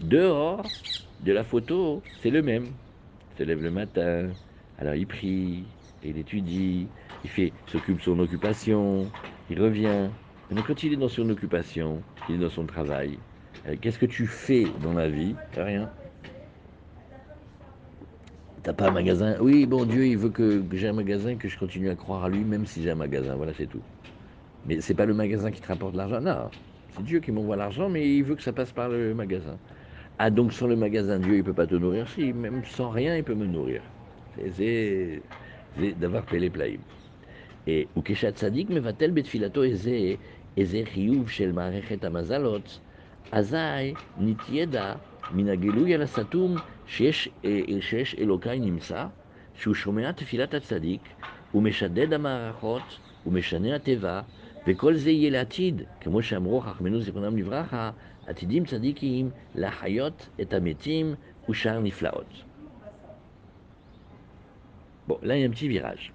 Dehors 0.00 0.62
de 1.20 1.32
la 1.32 1.44
photo, 1.44 2.02
c'est 2.22 2.30
le 2.30 2.42
même. 2.42 2.66
Il 3.32 3.38
se 3.38 3.42
lève 3.42 3.62
le 3.62 3.70
matin, 3.70 4.30
alors 4.78 4.94
il 4.94 5.06
prie, 5.06 5.64
il 6.02 6.18
étudie, 6.18 6.88
il 7.24 7.30
fait, 7.30 7.52
s'occupe 7.66 8.00
son 8.02 8.18
occupation, 8.18 9.10
il 9.50 9.60
revient. 9.60 10.10
Mais 10.50 10.62
quand 10.62 10.82
il 10.82 10.92
est 10.92 10.96
dans 10.96 11.08
son 11.08 11.28
occupation, 11.30 12.02
il 12.28 12.36
est 12.36 12.38
dans 12.38 12.50
son 12.50 12.66
travail, 12.66 13.18
euh, 13.66 13.76
qu'est-ce 13.80 13.98
que 13.98 14.06
tu 14.06 14.26
fais 14.26 14.66
dans 14.82 14.92
la 14.92 15.08
vie? 15.08 15.34
Rien. 15.56 15.90
T'as 18.62 18.72
pas 18.72 18.88
un 18.88 18.90
magasin? 18.92 19.36
Oui, 19.40 19.66
bon 19.66 19.84
Dieu, 19.84 20.06
il 20.06 20.16
veut 20.16 20.30
que, 20.30 20.64
j'ai 20.72 20.88
un 20.88 20.92
magasin, 20.92 21.36
que 21.36 21.48
je 21.48 21.58
continue 21.58 21.90
à 21.90 21.96
croire 21.96 22.24
à 22.24 22.28
lui, 22.28 22.44
même 22.44 22.66
si 22.66 22.82
j'ai 22.82 22.90
un 22.90 22.94
magasin. 22.94 23.34
Voilà, 23.36 23.52
c'est 23.54 23.66
tout. 23.66 23.82
Mais 24.64 24.80
c'est 24.80 24.94
pas 24.94 25.06
le 25.06 25.14
magasin 25.14 25.50
qui 25.50 25.60
te 25.60 25.66
rapporte 25.68 25.94
l'argent? 25.96 26.20
Non, 26.20 26.50
c'est 26.93 27.03
Dieu 27.03 27.19
qui 27.19 27.31
m'envoie 27.31 27.55
l'argent, 27.55 27.89
mais 27.89 28.07
il 28.17 28.23
veut 28.23 28.35
que 28.35 28.43
ça 28.43 28.53
passe 28.53 28.71
par 28.71 28.89
le 28.89 29.13
magasin. 29.13 29.57
Ah, 30.17 30.29
donc 30.29 30.51
sans 30.53 30.67
le 30.67 30.75
magasin, 30.75 31.19
Dieu, 31.19 31.35
il 31.35 31.37
ne 31.37 31.43
peut 31.43 31.53
pas 31.53 31.67
te 31.67 31.75
nourrir 31.75 32.07
Si, 32.09 32.33
même 32.33 32.63
sans 32.65 32.89
rien, 32.89 33.15
il 33.15 33.23
peut 33.23 33.35
me 33.35 33.45
nourrir. 33.45 33.81
C'est 34.53 35.21
d'avoir 35.99 36.25
payé 36.25 36.49
les 36.49 36.79
Et 37.67 37.87
ou 37.95 38.01
keshat 38.01 38.33
tzadik 38.33 38.69
mevatel 38.69 39.11
betfilato 39.11 39.63
eze 39.63 40.17
eze 40.57 40.83
chiyuv 40.85 41.27
shel 41.27 41.53
מערכת 41.53 42.03
המזלות, 42.03 42.79
אזי 43.31 43.93
נתיידע 44.17 44.93
מן 45.31 45.49
הגילוי 45.49 45.93
על 45.93 46.01
הסתום 46.01 46.55
שיש, 46.87 47.29
שיש 47.79 48.15
אלוקי 48.19 48.59
נמצא, 48.59 49.05
שהוא 49.55 49.75
שומע 49.75 50.11
תפילת 50.11 50.53
הצדיק, 50.53 51.01
ומשדד 51.55 52.13
המערכות, 52.13 52.99
ומשנה 53.25 53.75
הטבע, 53.75 54.21
וכל 54.67 54.95
זה 54.95 55.11
יהיה 55.11 55.29
לעתיד, 55.29 55.81
כמו 56.01 56.21
שאמרו 56.21 56.61
חכמינו 56.61 57.01
זיכרונם 57.01 57.37
לברכה, 57.37 57.91
עתידים 58.27 58.65
צדיקים 58.65 59.29
להחיות 59.55 60.29
את 60.41 60.53
המתים 60.53 61.15
ושאר 61.49 61.79
נפלאות. 61.79 62.43
Bon, 65.07 65.17
là, 65.23 65.35
il 65.35 65.41
y 65.41 65.43
a 65.43 65.47
un 65.47 65.49
petit 65.49 65.67
virage. 65.67 66.13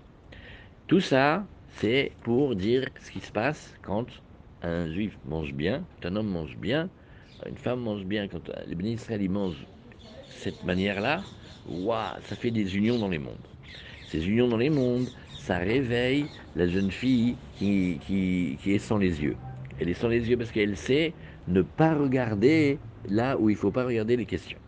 Tout 0.87 1.01
ça, 1.01 1.45
c'est 1.69 2.13
pour 2.23 2.55
dire 2.55 2.89
ce 3.01 3.11
qui 3.11 3.19
se 3.19 3.33
passe 3.33 3.75
quand 3.83 4.07
un 4.63 4.89
juif 4.89 5.19
mange 5.25 5.53
bien, 5.53 5.85
quand 6.01 6.11
un 6.11 6.17
homme 6.17 6.29
mange 6.29 6.57
bien, 6.57 6.89
une 7.45 7.57
femme 7.57 7.81
mange 7.81 8.05
bien, 8.05 8.29
quand 8.29 8.51
les 8.69 8.77
bénis 8.77 8.97
ils 9.11 9.31
mangent 9.31 9.67
cette 10.29 10.63
manière-là, 10.63 11.25
waouh, 11.67 12.21
ça 12.21 12.37
fait 12.37 12.53
des 12.53 12.77
unions 12.77 12.99
dans 13.01 13.09
les 13.09 13.19
mondes. 13.19 13.49
Ces 14.07 14.29
unions 14.29 14.47
dans 14.47 14.59
les 14.59 14.71
mondes, 14.71 15.11
ça 15.40 15.58
réveille 15.58 16.26
la 16.56 16.68
jeune 16.68 16.92
fille 16.92 17.36
qui, 17.58 17.98
qui, 18.06 18.58
qui, 18.62 18.74
est 18.74 18.80
sans 18.80 18.98
les 18.98 19.24
yeux. 19.24 19.36
Elle 19.80 19.90
est 19.90 19.94
sans 19.94 20.10
les 20.10 20.30
yeux 20.30 20.38
parce 20.38 20.52
qu'elle 20.52 20.76
sait 20.76 21.14
ne 21.48 21.62
pas 21.62 21.96
regarder 21.96 22.78
là 23.08 23.38
où 23.38 23.50
il 23.50 23.54
ne 23.54 23.58
faut 23.58 23.72
pas 23.72 23.86
regarder 23.86 24.18
les 24.18 24.26
questions. 24.26 24.60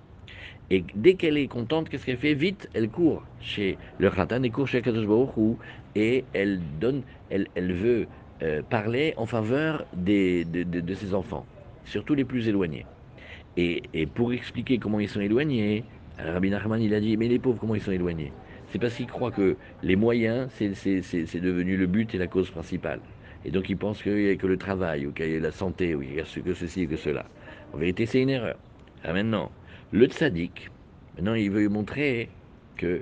Et 0.69 0.85
dès 0.95 1.15
qu'elle 1.15 1.37
est 1.37 1.47
contente, 1.47 1.89
qu'est-ce 1.89 2.05
qu'elle 2.05 2.17
fait? 2.17 2.33
Vite, 2.33 2.69
elle 2.73 2.89
court 2.89 3.23
chez 3.41 3.77
le 3.99 4.09
Khatan, 4.09 4.43
elle 4.43 4.51
court 4.51 4.67
chez 4.67 4.81
Kadosh 4.81 5.05
et 5.95 6.23
elle 6.31 6.61
donne, 6.79 7.03
elle, 7.29 7.47
elle 7.55 7.73
veut 7.73 8.07
euh, 8.41 8.61
parler 8.63 9.13
en 9.17 9.25
faveur 9.25 9.85
des, 9.93 10.45
de, 10.45 10.63
de, 10.63 10.79
de, 10.79 10.93
ses 10.93 11.13
enfants, 11.13 11.45
surtout 11.83 12.15
les 12.15 12.23
plus 12.23 12.47
éloignés. 12.47 12.85
Et, 13.57 13.83
et 13.93 14.07
pour 14.07 14.31
expliquer 14.31 14.79
comment 14.79 15.01
ils 15.01 15.09
sont 15.09 15.19
éloignés, 15.19 15.83
Rabbi 16.17 16.49
Nachman 16.49 16.81
il 16.81 16.93
a 16.93 17.01
dit, 17.01 17.17
mais 17.17 17.27
les 17.27 17.39
pauvres, 17.39 17.59
comment 17.59 17.75
ils 17.75 17.81
sont 17.81 17.91
éloignés? 17.91 18.31
C'est 18.71 18.79
parce 18.79 18.95
qu'il 18.95 19.07
croit 19.07 19.31
que 19.31 19.57
les 19.83 19.95
moyens, 19.95 20.49
c'est 20.57 21.39
devenu 21.41 21.75
le 21.75 21.87
but 21.87 22.15
et 22.15 22.17
la 22.17 22.27
cause 22.27 22.49
principale. 22.49 23.01
Et 23.43 23.51
donc 23.51 23.69
il 23.69 23.77
pense 23.77 24.01
qu'il 24.01 24.15
n'y 24.15 24.29
a 24.29 24.35
que 24.35 24.47
le 24.47 24.57
travail, 24.57 25.05
ou 25.05 25.11
qu'il 25.11 25.29
y 25.29 25.35
a 25.35 25.39
la 25.39 25.51
santé, 25.51 25.93
ou 25.95 26.01
qu'il 26.01 26.15
y 26.15 26.19
a 26.19 26.23
que 26.23 26.53
ceci 26.53 26.87
que 26.87 26.95
cela. 26.95 27.25
En 27.73 27.77
vérité, 27.77 28.05
c'est 28.05 28.21
une 28.21 28.29
erreur. 28.29 28.57
Ah, 29.03 29.13
maintenant, 29.13 29.51
le 29.91 30.05
tzaddik, 30.05 30.69
maintenant 31.15 31.33
il 31.33 31.51
veut 31.51 31.67
montrer 31.67 32.29
que... 32.77 33.01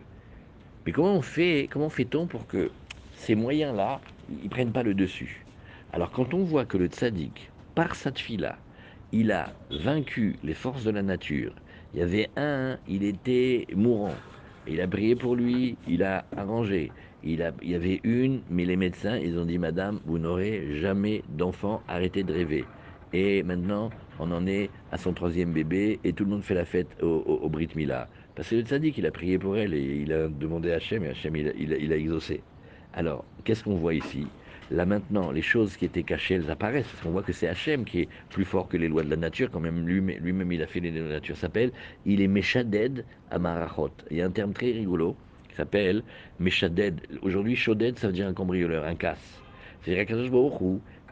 Mais 0.86 0.92
comment 0.92 1.16
on 1.16 1.22
fait, 1.22 1.68
comment 1.70 1.90
fait-on 1.90 2.26
pour 2.26 2.48
que 2.48 2.72
ces 3.14 3.36
moyens-là, 3.36 4.00
ils 4.44 4.50
prennent 4.50 4.72
pas 4.72 4.84
le 4.84 4.94
dessus? 4.94 5.46
Alors 5.92 6.10
quand 6.12 6.34
on 6.34 6.44
voit 6.44 6.66
que 6.66 6.78
le 6.78 6.88
tzaddik, 6.88 7.52
par 7.76 7.96
sa 7.96 8.12
tfila, 8.12 8.58
il 9.12 9.32
a 9.32 9.52
vaincu 9.70 10.38
les 10.44 10.54
forces 10.54 10.84
de 10.84 10.92
la 10.92 11.02
nature, 11.02 11.54
il 11.94 12.00
y 12.00 12.04
avait 12.04 12.30
un, 12.38 12.78
il 12.88 13.04
était 13.04 13.68
mourant, 13.76 14.16
il 14.70 14.82
a 14.82 14.88
prié 14.88 15.16
pour 15.16 15.36
lui, 15.36 15.78
il 15.88 16.04
a 16.04 16.26
arrangé. 16.36 16.92
Il, 17.24 17.54
il 17.62 17.70
y 17.70 17.76
avait 17.76 18.00
une, 18.04 18.42
mais 18.50 18.66
les 18.66 18.78
médecins, 18.78 19.18
ils 19.18 19.38
ont 19.38 19.46
dit, 19.46 19.58
Madame, 19.58 20.00
vous 20.06 20.20
n'aurez 20.20 20.80
jamais 20.80 21.24
d'enfant, 21.30 21.82
arrêtez 21.88 22.24
de 22.24 22.34
rêver. 22.34 22.66
Et 23.12 23.44
maintenant, 23.44 23.90
on 24.20 24.32
en 24.32 24.46
est 24.46 24.70
à 24.92 24.98
son 24.98 25.14
troisième 25.14 25.52
bébé, 25.52 26.00
et 26.04 26.14
tout 26.14 26.24
le 26.24 26.30
monde 26.30 26.44
fait 26.44 26.54
la 26.54 26.66
fête 26.66 26.88
au, 27.02 27.50
Brit 27.50 27.70
Mila. 27.76 28.08
Parce 28.36 28.50
que 28.50 28.56
le 28.56 28.80
dit 28.80 28.92
qu'il 28.92 29.06
a 29.06 29.12
prié 29.12 29.38
pour 29.38 29.58
elle, 29.58 29.74
et 29.74 30.02
il 30.04 30.14
a 30.14 30.28
demandé 30.28 30.72
à 30.72 30.76
Hachem, 30.76 31.04
et 31.04 31.10
Hachem, 31.10 31.36
il 31.36 31.54
il 31.58 31.78
il 31.82 31.92
a 31.92 31.98
exaucé. 31.98 32.42
Alors, 32.94 33.26
qu'est-ce 33.44 33.64
qu'on 33.64 33.76
voit 33.76 33.94
ici? 33.94 34.28
Là 34.72 34.86
maintenant, 34.86 35.32
les 35.32 35.42
choses 35.42 35.78
qui 35.78 35.86
étaient 35.86 36.04
cachées, 36.04 36.36
elles 36.36 36.52
apparaissent, 36.52 36.88
parce 36.88 37.02
qu'on 37.02 37.10
voit 37.12 37.24
que 37.24 37.34
c'est 37.34 37.48
Hachem 37.48 37.86
qui 37.86 38.02
est 38.02 38.10
plus 38.30 38.46
fort 38.46 38.68
que 38.68 38.78
les 38.78 38.88
lois 38.88 39.04
de 39.04 39.10
la 39.10 39.16
nature, 39.16 39.50
quand 39.50 39.60
même 39.60 39.88
lui-même 39.88 40.52
il 40.52 40.62
a 40.62 40.68
fait 40.68 40.80
les 40.80 40.92
lois 40.92 41.02
de 41.02 41.08
la 41.08 41.14
nature, 41.16 41.38
s'appelle, 41.38 41.72
il 42.06 42.22
est 42.22 42.28
Meshaded 42.28 43.04
à 43.32 43.40
Marachot. 43.40 43.92
Il 44.12 44.18
y 44.18 44.22
a 44.22 44.26
un 44.26 44.32
terme 44.32 44.54
très 44.54 44.72
rigolo 44.72 45.18
qui 45.50 45.56
s'appelle 45.56 46.04
Meshaded. 46.38 47.02
Aujourd'hui, 47.24 47.56
Shoded, 47.56 47.98
ça 47.98 48.08
veut 48.08 48.14
dire 48.14 48.28
un 48.28 48.34
cambrioleur, 48.34 48.86
un 48.86 48.96
casse. 48.96 49.44
C'est-à-dire 49.82 50.20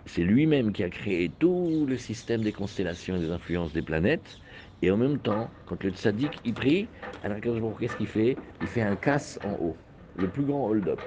c'est 0.06 0.24
lui-même 0.24 0.72
qui 0.72 0.84
a 0.84 0.90
créé 0.90 1.30
tout 1.40 1.86
le 1.88 1.98
système 1.98 2.42
des 2.42 2.54
constellations 2.54 3.18
et 3.18 3.20
des 3.20 3.32
influences 3.32 3.74
des 3.74 3.82
planètes, 3.82 4.40
et 4.82 4.92
en 4.92 4.98
même 4.98 5.18
temps, 5.18 5.50
quand 5.66 5.84
le 5.84 5.90
tzaddik 5.90 6.32
il 6.46 6.54
prie, 6.54 6.88
alors 7.24 7.40
qu'est-ce 7.42 7.98
qu'il 7.98 8.08
fait? 8.08 8.38
Il 8.62 8.68
fait 8.68 8.84
un 8.84 8.96
casse 8.96 9.40
en 9.44 9.54
haut, 9.54 9.76
le 10.16 10.28
plus 10.28 10.44
grand 10.44 10.68
hold-up, 10.68 11.02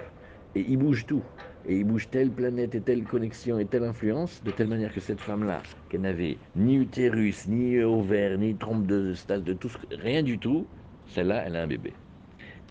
et 0.56 0.64
il 0.68 0.76
bouge 0.78 1.06
tout 1.06 1.22
et 1.68 1.78
il 1.78 1.84
bouge 1.84 2.08
telle 2.10 2.30
planète 2.30 2.74
et 2.74 2.80
telle 2.80 3.04
connexion 3.04 3.58
et 3.58 3.64
telle 3.64 3.84
influence, 3.84 4.42
de 4.44 4.50
telle 4.50 4.68
manière 4.68 4.92
que 4.92 5.00
cette 5.00 5.20
femme-là, 5.20 5.62
qu'elle 5.88 6.02
n'avait 6.02 6.38
ni 6.56 6.76
utérus, 6.76 7.46
ni 7.48 7.80
ovaire, 7.80 8.38
ni 8.38 8.54
trompe 8.54 8.86
de 8.86 9.14
stase, 9.14 9.42
de 9.44 9.52
tout, 9.52 9.70
rien 9.90 10.22
du 10.22 10.38
tout, 10.38 10.66
celle-là, 11.08 11.44
elle 11.46 11.56
a 11.56 11.62
un 11.62 11.66
bébé. 11.66 11.92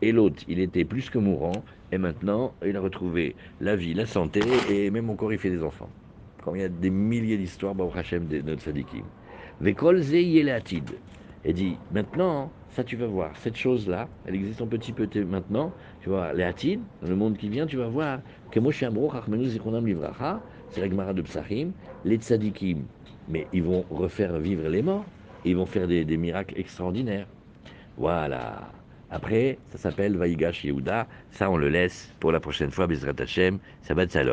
Et 0.02 0.12
l'autre, 0.12 0.44
il 0.48 0.60
était 0.60 0.86
plus 0.86 1.10
que 1.10 1.20
mourant, 1.20 1.64
et 1.92 1.98
maintenant, 1.98 2.54
il 2.66 2.76
a 2.78 2.82
retrouvé 2.82 3.36
la 3.60 3.76
vie, 3.76 3.94
la 3.94 4.06
santé, 4.06 4.42
et 4.70 4.90
même 4.90 5.10
encore, 5.10 5.34
il 5.34 5.40
fait 5.40 5.50
des 5.50 5.64
enfants. 5.64 5.90
Comme 6.44 6.56
il 6.56 6.62
y 6.62 6.66
a 6.66 6.70
des 6.70 6.90
milliers 6.90 7.38
d'histoires, 7.38 7.76
Baruch 7.76 7.98
Hashem, 7.98 8.28
de 8.28 8.42
notre 8.42 8.62
sadikim. 8.62 9.04
Vekol 9.60 10.02
atid. 10.50 10.90
Et 11.46 11.54
dit, 11.54 11.78
maintenant, 11.94 12.52
ça 12.70 12.84
tu 12.84 12.96
vas 12.96 13.08
voir, 13.08 13.36
cette 13.38 13.56
chose-là, 13.56 14.08
elle 14.26 14.36
existe 14.36 14.62
un 14.62 14.68
petit 14.68 14.92
peu 14.92 15.08
maintenant, 15.24 15.74
les 16.36 16.43
Hatid, 16.43 16.80
dans 17.01 17.10
le 17.10 17.16
monde 17.16 17.38
qui 17.38 17.49
vient, 17.49 17.66
tu 17.66 17.78
vas 17.78 17.88
voir 17.88 18.20
que 18.51 18.60
Moshe 18.60 18.84
Zichronam 19.43 19.86
Livracha, 19.86 20.41
c'est 20.72 20.82
la 20.82 20.89
Gemara 20.89 21.14
de 21.14 21.22
Psachim, 21.22 21.72
les 22.05 22.18
tzadikim, 22.18 22.84
mais 23.28 23.47
ils 23.53 23.64
vont 23.64 23.86
refaire 23.89 24.38
vivre 24.39 24.68
les 24.68 24.82
morts, 24.82 25.05
ils 25.45 25.55
vont 25.55 25.66
faire 25.66 25.88
des, 25.88 26.05
miracles 26.18 26.55
extraordinaires. 26.57 27.28
Voilà. 27.97 28.72
Après, 29.12 29.57
ça 29.70 29.78
s'appelle 29.78 30.18
Vaïgash 30.18 30.64
Yehuda, 30.64 31.07
ça 31.32 31.49
on 31.49 31.57
le 31.57 31.70
laisse 31.70 32.14
pour 32.20 32.32
la 32.32 32.39
prochaine 32.39 32.72
fois, 32.72 32.86
Bezrat 32.88 33.14
Hashem, 33.18 33.60
Shabbat 33.88 34.12
Shalom. 34.12 34.28